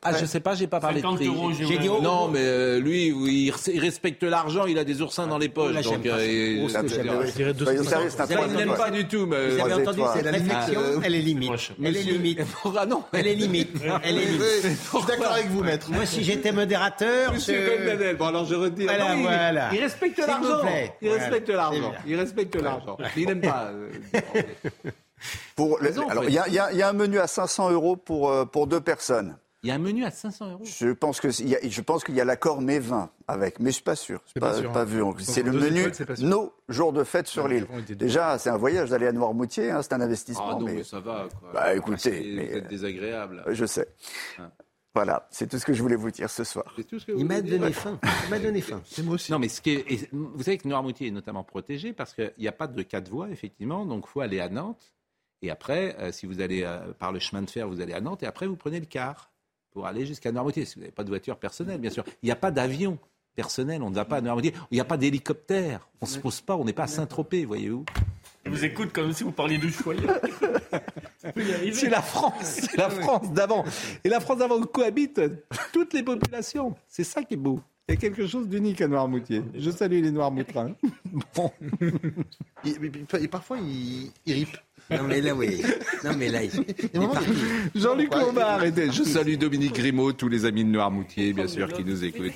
[0.00, 1.66] Ah, je sais pas, j'ai pas parlé de 50 prix.
[1.68, 2.00] j'ai dit, ouvert.
[2.02, 5.36] non, mais euh, lui, oui, il res- il respecte l'argent, il a des oursins dans
[5.36, 5.74] les poches.
[5.74, 7.26] là, j'aime donc, euh, Oh, ça, je j'aime dirais- pas.
[7.26, 7.88] je dirais Soyons 250.
[7.88, 9.26] sérieux, c'est un Moi, trois il n'aime pas du tout.
[9.26, 9.48] Mais...
[9.50, 10.16] Vous avez entendu étoiles.
[10.16, 11.72] cette réflexion Euh, Elle est limite.
[11.84, 12.40] Elle est limite.
[12.78, 13.70] Ah non, Elle est limite.
[14.02, 14.42] Elle est limite.
[14.64, 15.90] Je suis d'accord avec vous, maître.
[15.90, 18.86] Moi, si j'étais modérateur, Monsieur Goldnadel, bon alors je retire.
[18.86, 19.68] Voilà, voilà.
[19.74, 20.62] Il respecte l'argent.
[21.02, 21.92] Il respecte l'argent.
[22.04, 22.10] C'est.
[22.10, 22.96] Il respecte l'argent.
[23.16, 23.70] Il n'aime pas.
[25.54, 25.78] Pour
[26.10, 29.36] alors, il y, a- un menu à 500 euros pour, euh, pour deux personnes.
[29.62, 30.64] Il y a un menu à 500 euros.
[30.64, 33.60] Je pense que il y a- je pense qu'il y a l'accord mais 20 avec,
[33.60, 34.20] mais je suis pas sûr.
[34.26, 34.84] Je C'est pas, pas sûr, pas hein.
[34.84, 35.02] vu.
[35.20, 35.84] C'est le menu
[36.20, 37.96] nos jours de fête sur Ouais, l'île.
[37.96, 40.58] Déjà, c'est un voyage d'aller à Noirmoutier, hein, c'est un Ah investissement.
[40.58, 41.28] non, mais mais ça va.
[41.40, 41.50] Quoi.
[41.54, 43.44] Bah, écoutez, C'est- mais, vous êtes désagréable.
[43.50, 43.86] je sais.
[44.38, 44.50] Ah.
[44.94, 46.66] Voilà, c'est tout ce que je voulais vous dire ce soir.
[46.76, 47.98] C'est tout ce que Il m'a donné faim.
[48.24, 48.82] Il m'a donné faim.
[48.84, 49.30] C'est moi aussi.
[49.32, 52.30] Non, mais ce qui est, et vous savez que Noirmoutier est notamment protégé parce qu'il
[52.38, 53.86] n'y a pas de quatre voies, effectivement.
[53.86, 54.92] Donc, il faut aller à Nantes.
[55.40, 58.00] Et après, euh, si vous allez euh, par le chemin de fer, vous allez à
[58.02, 58.22] Nantes.
[58.22, 59.31] Et après, vous prenez le car
[59.72, 60.64] pour aller jusqu'à Noirmoutier.
[60.64, 62.04] Si vous n'avez pas de voiture personnelle, bien sûr.
[62.22, 62.98] Il n'y a pas d'avion
[63.34, 63.82] personnel.
[63.82, 64.52] On ne va pas à Noirmoutier.
[64.70, 65.88] Il n'y a pas d'hélicoptère.
[66.00, 66.56] On ne se pose pas.
[66.56, 67.84] On n'est pas à Saint-Tropez, voyez-vous.
[68.44, 70.18] Je vous écoute comme si vous parliez de choyeur.
[71.72, 73.64] C'est la France, c'est la France d'avant.
[74.02, 75.20] Et la France d'avant cohabite
[75.72, 76.74] toutes les populations.
[76.88, 77.60] C'est ça qui est beau.
[77.88, 79.42] Il y a quelque chose d'unique à Noirmoutier.
[79.54, 80.72] Je salue les Noirmoutrins.
[81.36, 81.50] Bon.
[82.64, 84.56] Et, et- et parfois, il, il ripe.
[84.90, 85.62] Non, mais là, oui.
[86.04, 86.40] Non, mais là.
[87.74, 88.90] Jean-Luc Lombard était.
[88.90, 92.32] Je salue Dominique Grimaud, tous les amis de Noirmoutier, bien sûr, qui nous écoutent.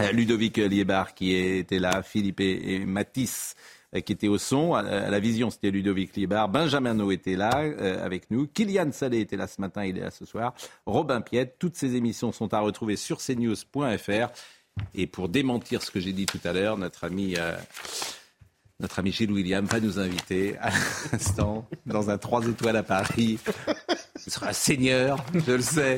[0.00, 3.54] Euh, Ludovic Liébar qui était là, Philippe et, Matisse
[3.94, 4.74] euh, qui étaient au son.
[4.74, 6.48] À, la vision, c'était Ludovic Liébar.
[6.48, 8.46] Benjamin No était là euh, avec nous.
[8.46, 10.54] Kylian Salé était là ce matin, il est là ce soir.
[10.86, 11.56] Robin Piette.
[11.58, 14.28] Toutes ces émissions sont à retrouver sur cnews.fr.
[14.94, 17.34] Et pour démentir ce que j'ai dit tout à l'heure, notre ami.
[17.36, 17.56] euh,
[18.80, 20.70] notre ami Gilles William va nous inviter à
[21.12, 23.40] l'instant dans un 3 étoiles à Paris.
[24.16, 25.96] Ce sera un seigneur, je le sais,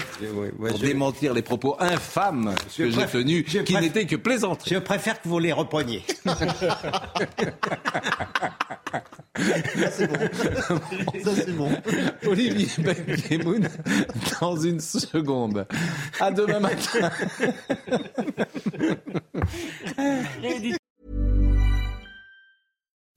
[0.59, 4.75] pour démentir les propos infâmes Je que j'ai tenus, qui préf- n'étaient que plaisanteries.
[4.77, 6.03] Je préfère que vous les repreniez.
[11.25, 11.71] Ça, c'est bon.
[12.27, 13.69] Olivier Benkemoun
[14.41, 15.67] dans une seconde.
[16.19, 17.11] À demain matin.